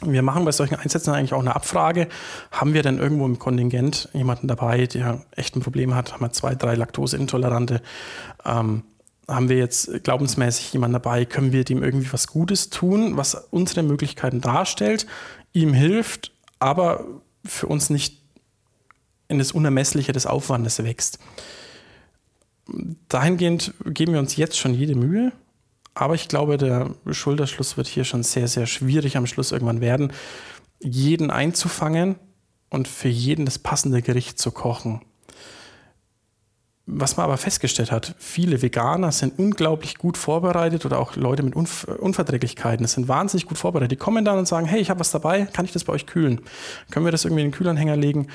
Wir 0.05 0.23
machen 0.23 0.45
bei 0.45 0.53
solchen 0.53 0.77
Einsätzen 0.77 1.13
eigentlich 1.13 1.35
auch 1.35 1.41
eine 1.41 1.57
Abfrage. 1.57 2.09
Haben 2.51 2.73
wir 2.73 2.83
denn 2.83 2.99
irgendwo 2.99 3.27
im 3.27 3.39
Kontingent 3.39 4.09
jemanden 4.13 4.47
dabei, 4.47 4.87
der 4.87 5.25
echt 5.33 5.57
ein 5.57 5.61
Problem 5.61 5.95
hat? 5.95 6.13
Haben 6.13 6.25
wir 6.25 6.33
zwei, 6.33 6.55
drei 6.55 6.75
Laktoseintolerante? 6.75 7.83
Ähm, 8.45 8.85
haben 9.29 9.49
wir 9.49 9.59
jetzt 9.59 10.03
glaubensmäßig 10.05 10.73
jemanden 10.73 10.95
dabei, 10.95 11.25
können 11.27 11.53
wir 11.53 11.65
dem 11.65 11.83
irgendwie 11.83 12.13
was 12.13 12.27
Gutes 12.27 12.71
tun, 12.71 13.17
was 13.17 13.35
unsere 13.51 13.83
Möglichkeiten 13.83 14.41
darstellt, 14.41 15.07
ihm 15.53 15.75
hilft, 15.75 16.33
aber 16.59 17.05
für 17.45 17.67
uns 17.67 17.91
nicht 17.91 18.23
in 19.29 19.39
das 19.39 19.53
Unermessliche 19.53 20.13
des 20.13 20.27
Aufwandes 20.27 20.83
wächst. 20.83 21.19
Dahingehend 23.09 23.75
geben 23.85 24.13
wir 24.13 24.21
uns 24.21 24.37
jetzt 24.37 24.59
schon 24.59 24.75
jede 24.75 24.95
Mühe, 24.95 25.33
aber 25.95 26.15
ich 26.15 26.29
glaube, 26.29 26.57
der 26.57 26.95
Schulterschluss 27.11 27.77
wird 27.77 27.87
hier 27.87 28.05
schon 28.05 28.23
sehr, 28.23 28.49
sehr 28.49 28.67
schwierig 28.67 29.17
am 29.17 29.27
Schluss 29.27 29.53
irgendwann 29.53 29.81
werden, 29.81 30.13
jeden 30.81 31.31
einzufangen 31.31 32.17
und 32.71 32.89
für 32.89 33.09
jeden 33.09 33.45
das 33.45 33.59
passende 33.59 34.01
Gericht 34.01 34.39
zu 34.39 34.53
kochen. 34.53 35.03
Was 36.91 37.19
man 37.19 37.25
aber 37.25 37.37
festgestellt 37.37 37.93
hat, 37.93 38.15
viele 38.19 38.63
Veganer 38.63 39.13
sind 39.13 39.39
unglaublich 39.39 39.99
gut 39.99 40.17
vorbereitet 40.17 40.87
oder 40.87 40.99
auch 40.99 41.17
Leute 41.17 41.43
mit 41.43 41.55
Unver 41.55 42.01
Unverträglichkeiten 42.01 42.87
sind 42.87 43.09
wahnsinnig 43.09 43.45
gut 43.45 43.59
vorbereitet. 43.59 43.91
Die 43.91 43.97
kommen 43.97 44.25
dann 44.25 44.39
und 44.39 44.49
sagen, 44.49 44.65
hey, 44.65 44.81
ich 44.81 44.89
habe 44.89 44.99
was 44.99 45.11
dabei, 45.11 45.43
kann 45.53 45.67
ich 45.67 45.73
das 45.73 45.85
bei 45.85 45.93
euch 45.93 46.07
kühlen? 46.07 46.41
Können 46.91 47.05
wir 47.05 47.13
das 47.13 47.27
irgendwie 47.27 47.43
in 47.43 47.49
den 47.49 47.55
Kühlanhänger 47.55 47.95
legen? 47.95 48.29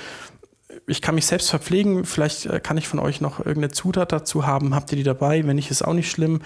Ich 0.85 1.01
kann 1.01 1.15
mich 1.15 1.25
selbst 1.25 1.49
verpflegen, 1.49 2.05
vielleicht 2.05 2.45
äh, 2.45 2.59
kann 2.59 2.77
ich 2.77 2.87
von 2.87 2.99
euch 2.99 3.21
noch 3.21 3.39
irgendeine 3.39 3.71
Zutat 3.71 4.11
dazu 4.11 4.45
haben. 4.45 4.75
Habt 4.75 4.91
ihr 4.91 4.97
die 4.97 5.03
dabei? 5.03 5.47
Wenn 5.47 5.55
nicht, 5.55 5.71
ist 5.71 5.81
auch 5.81 5.93
nicht 5.93 6.11
schlimm. 6.11 6.43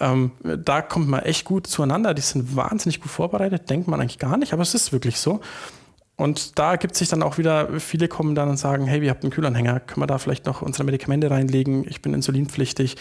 Ähm, 0.00 0.32
da 0.42 0.82
kommt 0.82 1.06
man 1.08 1.20
echt 1.20 1.44
gut 1.44 1.68
zueinander. 1.68 2.12
Die 2.12 2.22
sind 2.22 2.56
wahnsinnig 2.56 3.00
gut 3.00 3.12
vorbereitet, 3.12 3.70
denkt 3.70 3.86
man 3.86 4.00
eigentlich 4.00 4.18
gar 4.18 4.36
nicht, 4.36 4.52
aber 4.52 4.62
es 4.62 4.74
ist 4.74 4.92
wirklich 4.92 5.20
so. 5.20 5.40
Und 6.16 6.58
da 6.58 6.76
gibt 6.76 6.96
sich 6.96 7.08
dann 7.08 7.22
auch 7.22 7.36
wieder, 7.36 7.78
viele 7.78 8.08
kommen 8.08 8.34
dann 8.34 8.48
und 8.48 8.56
sagen, 8.56 8.86
hey, 8.86 9.02
wir 9.02 9.10
habt 9.10 9.22
einen 9.22 9.32
Kühlanhänger, 9.32 9.80
können 9.80 10.00
wir 10.00 10.06
da 10.06 10.16
vielleicht 10.16 10.46
noch 10.46 10.62
unsere 10.62 10.84
Medikamente 10.84 11.30
reinlegen? 11.30 11.86
Ich 11.86 12.00
bin 12.00 12.14
insulinpflichtig. 12.14 12.96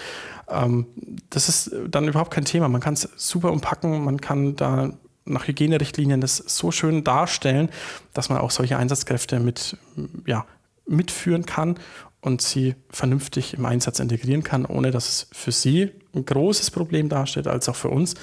Ähm, 0.49 0.88
das 1.30 1.47
ist 1.47 1.71
dann 1.89 2.08
überhaupt 2.10 2.32
kein 2.32 2.43
Thema. 2.43 2.67
Man 2.67 2.82
kann 2.82 2.95
es 2.95 3.10
super 3.15 3.54
umpacken, 3.54 4.04
man 4.04 4.19
kann 4.19 4.58
da 4.58 4.91
nach 5.23 5.47
Hygienerichtlinien 5.47 6.21
das 6.21 6.38
so 6.38 6.71
schön 6.71 7.04
darstellen, 7.04 7.69
dass 8.13 8.30
man 8.30 8.38
auch 8.39 8.51
solche 8.51 8.78
Einsatzkräfte 8.78 9.39
mit, 9.39 9.78
ja, 10.25 10.45
mitführen 10.86 11.45
kann 11.45 11.80
und 12.21 12.41
sie 12.41 12.75
vernünftig 12.89 13.54
im 13.54 13.65
Einsatz 13.65 13.99
integrieren 13.99 14.43
kann, 14.43 14.65
ohne 14.65 14.91
dass 14.91 15.08
es 15.10 15.28
für 15.32 15.51
sie 15.51 15.91
ein 16.13 16.25
großes 16.25 16.69
Problem 16.69 17.10
darstellt, 17.10 17.47
als 17.47 17.69
auch 17.69 17.75
für 17.75 17.89
uns 17.89 18.15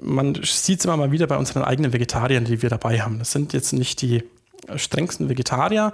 man 0.00 0.34
sieht 0.42 0.80
es 0.80 0.84
immer 0.84 0.96
mal 0.96 1.12
wieder 1.12 1.26
bei 1.26 1.36
unseren 1.36 1.62
eigenen 1.62 1.92
Vegetariern, 1.92 2.44
die 2.44 2.62
wir 2.62 2.70
dabei 2.70 3.00
haben. 3.00 3.18
Das 3.18 3.32
sind 3.32 3.52
jetzt 3.52 3.72
nicht 3.72 4.00
die 4.02 4.22
strengsten 4.76 5.28
Vegetarier, 5.28 5.92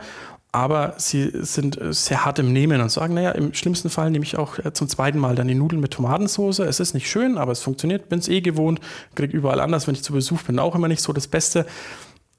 aber 0.52 0.94
sie 0.98 1.32
sind 1.32 1.78
sehr 1.90 2.24
hart 2.24 2.38
im 2.38 2.52
Nehmen 2.52 2.80
und 2.80 2.88
sagen, 2.88 3.14
naja, 3.14 3.32
im 3.32 3.54
schlimmsten 3.54 3.90
Fall 3.90 4.10
nehme 4.10 4.24
ich 4.24 4.38
auch 4.38 4.58
äh, 4.60 4.72
zum 4.72 4.88
zweiten 4.88 5.18
Mal 5.18 5.34
dann 5.34 5.48
die 5.48 5.54
Nudeln 5.56 5.80
mit 5.80 5.92
Tomatensauce. 5.92 6.60
Es 6.60 6.78
ist 6.78 6.94
nicht 6.94 7.10
schön, 7.10 7.38
aber 7.38 7.50
es 7.50 7.60
funktioniert, 7.60 8.08
bin 8.08 8.20
es 8.20 8.28
eh 8.28 8.40
gewohnt, 8.40 8.80
kriege 9.16 9.36
überall 9.36 9.60
anders, 9.60 9.88
wenn 9.88 9.96
ich 9.96 10.04
zu 10.04 10.12
Besuch 10.12 10.42
bin, 10.42 10.60
auch 10.60 10.76
immer 10.76 10.86
nicht 10.86 11.02
so 11.02 11.12
das 11.12 11.26
Beste. 11.26 11.66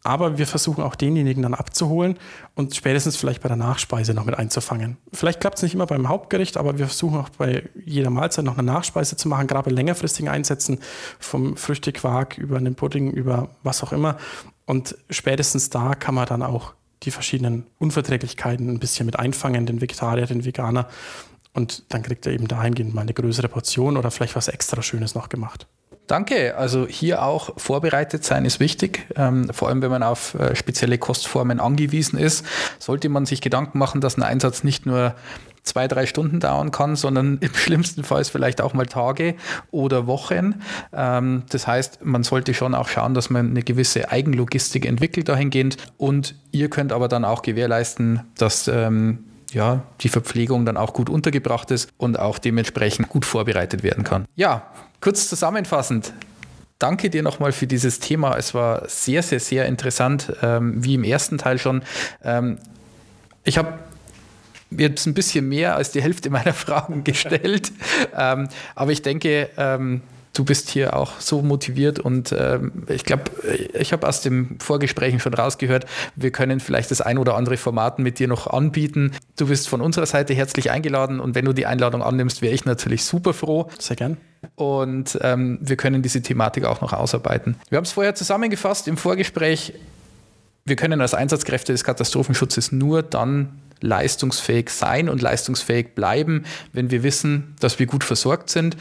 Aber 0.05 0.37
wir 0.37 0.45
versuchen 0.45 0.83
auch 0.83 0.93
denjenigen 0.93 1.41
dann 1.41 1.55
abzuholen 1.55 2.19
und 2.53 2.75
spätestens 2.75 3.17
vielleicht 3.17 3.41
bei 3.41 3.47
der 3.47 3.57
Nachspeise 3.57 4.13
noch 4.13 4.23
mit 4.25 4.37
einzufangen. 4.37 4.97
Vielleicht 5.11 5.41
klappt 5.41 5.57
es 5.57 5.63
nicht 5.63 5.73
immer 5.73 5.87
beim 5.87 6.07
Hauptgericht, 6.07 6.57
aber 6.57 6.77
wir 6.77 6.85
versuchen 6.85 7.17
auch 7.17 7.29
bei 7.29 7.63
jeder 7.85 8.11
Mahlzeit 8.11 8.45
noch 8.45 8.55
eine 8.55 8.71
Nachspeise 8.71 9.17
zu 9.17 9.27
machen, 9.27 9.47
gerade 9.47 9.67
bei 9.67 9.75
längerfristigen 9.75 10.29
Einsätzen 10.29 10.79
vom 11.19 11.57
Früchtequark 11.57 12.37
über 12.37 12.57
einen 12.57 12.75
Pudding, 12.75 13.09
über 13.09 13.49
was 13.63 13.81
auch 13.81 13.91
immer. 13.91 14.17
Und 14.67 14.95
spätestens 15.09 15.71
da 15.71 15.95
kann 15.95 16.13
man 16.13 16.27
dann 16.27 16.43
auch 16.43 16.73
die 17.01 17.09
verschiedenen 17.09 17.65
Unverträglichkeiten 17.79 18.69
ein 18.69 18.79
bisschen 18.79 19.07
mit 19.07 19.17
einfangen, 19.17 19.65
den 19.65 19.81
Vegetarier, 19.81 20.27
den 20.27 20.45
Veganer. 20.45 20.87
Und 21.53 21.83
dann 21.89 22.03
kriegt 22.03 22.27
er 22.27 22.33
eben 22.33 22.47
dahingehend 22.47 22.93
mal 22.93 23.01
eine 23.01 23.13
größere 23.15 23.47
Portion 23.47 23.97
oder 23.97 24.11
vielleicht 24.11 24.35
was 24.35 24.49
extra 24.49 24.83
Schönes 24.83 25.15
noch 25.15 25.29
gemacht. 25.29 25.65
Danke. 26.07 26.55
Also 26.57 26.87
hier 26.87 27.23
auch 27.23 27.51
vorbereitet 27.57 28.23
sein 28.23 28.45
ist 28.45 28.59
wichtig. 28.59 29.07
Ähm, 29.15 29.49
vor 29.51 29.69
allem, 29.69 29.81
wenn 29.81 29.91
man 29.91 30.03
auf 30.03 30.35
äh, 30.35 30.55
spezielle 30.55 30.97
Kostformen 30.97 31.59
angewiesen 31.59 32.19
ist, 32.19 32.45
sollte 32.79 33.09
man 33.09 33.25
sich 33.25 33.41
Gedanken 33.41 33.79
machen, 33.79 34.01
dass 34.01 34.17
ein 34.17 34.23
Einsatz 34.23 34.63
nicht 34.63 34.85
nur 34.85 35.15
zwei, 35.65 35.87
drei 35.87 36.05
Stunden 36.05 36.39
dauern 36.39 36.71
kann, 36.71 36.95
sondern 36.95 37.39
im 37.41 37.53
schlimmsten 37.55 38.03
Fall 38.03 38.23
vielleicht 38.23 38.61
auch 38.61 38.73
mal 38.73 38.85
Tage 38.85 39.35
oder 39.71 40.07
Wochen. 40.07 40.61
Ähm, 40.93 41.43
das 41.49 41.67
heißt, 41.67 42.05
man 42.05 42.23
sollte 42.23 42.53
schon 42.53 42.75
auch 42.75 42.87
schauen, 42.87 43.13
dass 43.13 43.29
man 43.29 43.49
eine 43.49 43.63
gewisse 43.63 44.11
Eigenlogistik 44.11 44.85
entwickelt 44.85 45.27
dahingehend. 45.27 45.77
Und 45.97 46.35
ihr 46.51 46.69
könnt 46.69 46.93
aber 46.93 47.07
dann 47.07 47.25
auch 47.25 47.41
gewährleisten, 47.41 48.21
dass 48.37 48.67
ähm, 48.67 49.25
ja, 49.51 49.83
die 50.01 50.09
Verpflegung 50.09 50.65
dann 50.65 50.77
auch 50.77 50.93
gut 50.93 51.09
untergebracht 51.09 51.71
ist 51.71 51.89
und 51.97 52.19
auch 52.19 52.37
dementsprechend 52.37 53.09
gut 53.09 53.25
vorbereitet 53.25 53.83
werden 53.83 54.03
kann. 54.03 54.25
Ja, 54.35 54.71
kurz 55.05 55.29
zusammenfassend. 55.29 56.13
Danke 56.79 57.11
dir 57.11 57.21
nochmal 57.21 57.51
für 57.51 57.67
dieses 57.67 57.99
Thema. 57.99 58.37
Es 58.37 58.55
war 58.55 58.89
sehr, 58.89 59.21
sehr, 59.21 59.39
sehr 59.39 59.67
interessant, 59.67 60.33
ähm, 60.41 60.83
wie 60.83 60.95
im 60.95 61.03
ersten 61.03 61.37
Teil 61.37 61.59
schon. 61.59 61.83
Ähm, 62.23 62.57
ich 63.43 63.59
habe 63.59 63.77
jetzt 64.71 65.05
ein 65.05 65.13
bisschen 65.13 65.47
mehr 65.47 65.75
als 65.75 65.91
die 65.91 66.01
Hälfte 66.01 66.31
meiner 66.31 66.53
Fragen 66.55 67.03
gestellt, 67.03 67.71
ähm, 68.17 68.49
aber 68.73 68.91
ich 68.93 69.03
denke, 69.03 69.51
ähm, 69.57 70.01
du 70.35 70.43
bist 70.43 70.69
hier 70.69 70.95
auch 70.95 71.19
so 71.19 71.41
motiviert 71.41 71.99
und 71.99 72.35
ähm, 72.37 72.83
ich 72.87 73.05
glaube, 73.05 73.23
ich 73.73 73.93
habe 73.93 74.07
aus 74.07 74.21
dem 74.21 74.59
Vorgesprächen 74.59 75.19
schon 75.19 75.33
rausgehört, 75.33 75.85
wir 76.15 76.31
können 76.31 76.59
vielleicht 76.59 76.91
das 76.91 77.01
ein 77.01 77.17
oder 77.17 77.35
andere 77.35 77.57
Format 77.57 77.99
mit 77.99 78.19
dir 78.19 78.27
noch 78.27 78.47
anbieten. 78.47 79.11
Du 79.37 79.47
bist 79.47 79.67
von 79.67 79.81
unserer 79.81 80.05
Seite 80.05 80.33
herzlich 80.33 80.69
eingeladen 80.69 81.19
und 81.19 81.35
wenn 81.35 81.45
du 81.45 81.53
die 81.53 81.65
Einladung 81.65 82.03
annimmst, 82.03 82.41
wäre 82.41 82.53
ich 82.53 82.65
natürlich 82.65 83.03
super 83.05 83.33
froh. 83.33 83.69
Sehr 83.79 83.95
gern. 83.95 84.17
Und 84.55 85.17
ähm, 85.21 85.57
wir 85.61 85.77
können 85.77 86.03
diese 86.03 86.21
Thematik 86.21 86.65
auch 86.65 86.81
noch 86.81 86.93
ausarbeiten. 86.93 87.55
Wir 87.69 87.77
haben 87.77 87.85
es 87.85 87.93
vorher 87.93 88.13
zusammengefasst 88.13 88.87
im 88.87 88.97
Vorgespräch. 88.97 89.73
Wir 90.65 90.75
können 90.75 91.01
als 91.01 91.13
Einsatzkräfte 91.13 91.71
des 91.71 91.83
Katastrophenschutzes 91.83 92.71
nur 92.71 93.01
dann 93.01 93.61
leistungsfähig 93.81 94.69
sein 94.69 95.09
und 95.09 95.21
leistungsfähig 95.21 95.95
bleiben, 95.95 96.45
wenn 96.73 96.91
wir 96.91 97.03
wissen, 97.03 97.55
dass 97.59 97.79
wir 97.79 97.85
gut 97.85 98.03
versorgt 98.03 98.49
sind. 98.49 98.77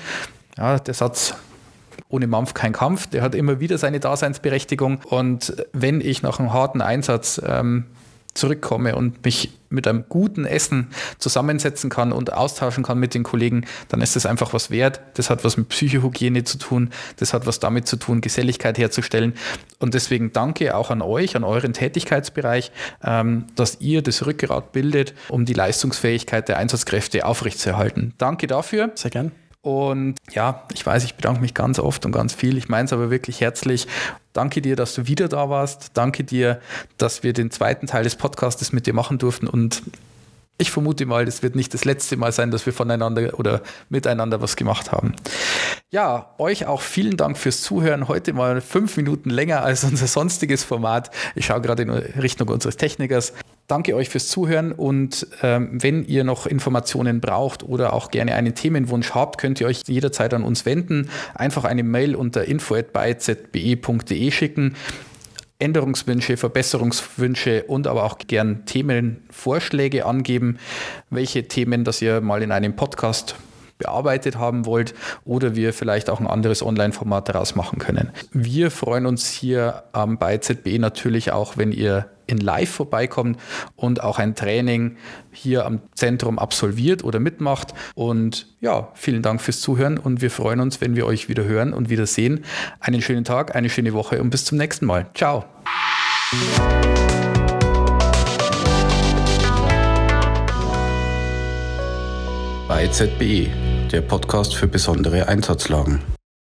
Ja, 0.56 0.78
der 0.78 0.94
Satz 0.94 1.34
ohne 2.08 2.26
Mampf 2.26 2.54
kein 2.54 2.72
Kampf, 2.72 3.06
der 3.06 3.22
hat 3.22 3.34
immer 3.34 3.60
wieder 3.60 3.78
seine 3.78 4.00
Daseinsberechtigung. 4.00 5.00
Und 5.08 5.54
wenn 5.72 6.00
ich 6.00 6.22
nach 6.22 6.38
einem 6.38 6.52
harten 6.52 6.80
Einsatz 6.80 7.40
ähm, 7.44 7.86
zurückkomme 8.34 8.96
und 8.96 9.24
mich 9.24 9.58
mit 9.68 9.88
einem 9.88 10.04
guten 10.08 10.44
Essen 10.44 10.88
zusammensetzen 11.18 11.90
kann 11.90 12.12
und 12.12 12.32
austauschen 12.32 12.84
kann 12.84 12.98
mit 12.98 13.14
den 13.14 13.22
Kollegen, 13.22 13.64
dann 13.88 14.00
ist 14.00 14.16
das 14.16 14.26
einfach 14.26 14.52
was 14.52 14.70
wert. 14.70 15.00
Das 15.14 15.30
hat 15.30 15.44
was 15.44 15.56
mit 15.56 15.68
Psychohygiene 15.68 16.44
zu 16.44 16.58
tun, 16.58 16.90
das 17.16 17.32
hat 17.32 17.46
was 17.46 17.58
damit 17.60 17.88
zu 17.88 17.96
tun, 17.96 18.20
Geselligkeit 18.20 18.78
herzustellen. 18.78 19.34
Und 19.78 19.94
deswegen 19.94 20.32
danke 20.32 20.76
auch 20.76 20.90
an 20.90 21.02
euch, 21.02 21.36
an 21.36 21.44
euren 21.44 21.72
Tätigkeitsbereich, 21.72 22.70
ähm, 23.02 23.46
dass 23.56 23.80
ihr 23.80 24.02
das 24.02 24.26
Rückgrat 24.26 24.72
bildet, 24.72 25.14
um 25.28 25.44
die 25.44 25.54
Leistungsfähigkeit 25.54 26.48
der 26.48 26.58
Einsatzkräfte 26.58 27.26
aufrechtzuerhalten. 27.26 28.14
Danke 28.18 28.46
dafür. 28.46 28.92
Sehr 28.94 29.10
gern. 29.10 29.32
Und 29.64 30.16
ja, 30.30 30.62
ich 30.74 30.84
weiß, 30.84 31.04
ich 31.04 31.14
bedanke 31.14 31.40
mich 31.40 31.54
ganz 31.54 31.78
oft 31.78 32.04
und 32.04 32.12
ganz 32.12 32.34
viel. 32.34 32.58
Ich 32.58 32.68
meine 32.68 32.84
es 32.84 32.92
aber 32.92 33.10
wirklich 33.10 33.40
herzlich. 33.40 33.86
Danke 34.34 34.60
dir, 34.60 34.76
dass 34.76 34.94
du 34.94 35.06
wieder 35.06 35.26
da 35.26 35.48
warst. 35.48 35.92
Danke 35.94 36.22
dir, 36.22 36.60
dass 36.98 37.22
wir 37.22 37.32
den 37.32 37.50
zweiten 37.50 37.86
Teil 37.86 38.04
des 38.04 38.14
Podcasts 38.14 38.72
mit 38.72 38.86
dir 38.86 38.92
machen 38.92 39.16
durften. 39.16 39.46
Und 39.46 39.82
ich 40.58 40.70
vermute 40.70 41.06
mal, 41.06 41.24
das 41.24 41.42
wird 41.42 41.54
nicht 41.54 41.72
das 41.72 41.86
letzte 41.86 42.18
Mal 42.18 42.30
sein, 42.30 42.50
dass 42.50 42.66
wir 42.66 42.74
voneinander 42.74 43.38
oder 43.38 43.62
miteinander 43.88 44.42
was 44.42 44.56
gemacht 44.56 44.92
haben. 44.92 45.16
Ja, 45.90 46.34
euch 46.36 46.66
auch 46.66 46.82
vielen 46.82 47.16
Dank 47.16 47.38
fürs 47.38 47.62
Zuhören. 47.62 48.06
Heute 48.06 48.34
mal 48.34 48.60
fünf 48.60 48.98
Minuten 48.98 49.30
länger 49.30 49.62
als 49.62 49.82
unser 49.82 50.08
sonstiges 50.08 50.62
Format. 50.62 51.10
Ich 51.34 51.46
schaue 51.46 51.62
gerade 51.62 51.84
in 51.84 51.90
Richtung 51.90 52.48
unseres 52.48 52.76
Technikers. 52.76 53.32
Danke 53.66 53.96
euch 53.96 54.10
fürs 54.10 54.28
Zuhören 54.28 54.72
und 54.72 55.26
ähm, 55.42 55.70
wenn 55.72 56.04
ihr 56.04 56.22
noch 56.22 56.46
Informationen 56.46 57.20
braucht 57.20 57.62
oder 57.62 57.94
auch 57.94 58.10
gerne 58.10 58.34
einen 58.34 58.54
Themenwunsch 58.54 59.12
habt, 59.12 59.38
könnt 59.38 59.60
ihr 59.60 59.66
euch 59.66 59.80
jederzeit 59.86 60.34
an 60.34 60.44
uns 60.44 60.66
wenden. 60.66 61.08
Einfach 61.34 61.64
eine 61.64 61.82
Mail 61.82 62.14
unter 62.14 62.44
info.byzbe.de 62.44 64.30
schicken. 64.30 64.76
Änderungswünsche, 65.58 66.36
Verbesserungswünsche 66.36 67.64
und 67.64 67.86
aber 67.86 68.04
auch 68.04 68.18
gern 68.18 68.66
Themenvorschläge 68.66 70.04
angeben, 70.04 70.58
welche 71.08 71.48
Themen, 71.48 71.84
das 71.84 72.02
ihr 72.02 72.20
mal 72.20 72.42
in 72.42 72.52
einem 72.52 72.76
Podcast 72.76 73.36
bearbeitet 73.78 74.36
haben 74.36 74.66
wollt 74.66 74.94
oder 75.24 75.56
wir 75.56 75.72
vielleicht 75.72 76.10
auch 76.10 76.20
ein 76.20 76.26
anderes 76.26 76.62
Online-Format 76.62 77.30
daraus 77.30 77.54
machen 77.54 77.78
können. 77.78 78.10
Wir 78.32 78.70
freuen 78.70 79.06
uns 79.06 79.30
hier 79.30 79.84
ähm, 79.94 80.18
bei 80.18 80.38
ZBE 80.38 80.78
natürlich 80.78 81.32
auch, 81.32 81.56
wenn 81.56 81.72
ihr 81.72 82.10
in 82.26 82.38
Live 82.38 82.70
vorbeikommt 82.70 83.38
und 83.76 84.02
auch 84.02 84.18
ein 84.18 84.34
Training 84.34 84.96
hier 85.32 85.66
am 85.66 85.80
Zentrum 85.94 86.38
absolviert 86.38 87.04
oder 87.04 87.20
mitmacht. 87.20 87.74
Und 87.94 88.46
ja, 88.60 88.88
vielen 88.94 89.22
Dank 89.22 89.40
fürs 89.40 89.60
Zuhören 89.60 89.98
und 89.98 90.22
wir 90.22 90.30
freuen 90.30 90.60
uns, 90.60 90.80
wenn 90.80 90.96
wir 90.96 91.06
euch 91.06 91.28
wieder 91.28 91.44
hören 91.44 91.72
und 91.72 91.90
wieder 91.90 92.06
sehen. 92.06 92.44
Einen 92.80 93.02
schönen 93.02 93.24
Tag, 93.24 93.54
eine 93.54 93.70
schöne 93.70 93.92
Woche 93.92 94.20
und 94.20 94.30
bis 94.30 94.44
zum 94.44 94.58
nächsten 94.58 94.86
Mal. 94.86 95.06
Ciao. 95.14 95.44
Bei 102.66 102.88
ZBE, 102.88 103.50
der 103.92 104.00
Podcast 104.00 104.56
für 104.56 104.66
besondere 104.66 105.28
Einsatzlagen. 105.28 106.00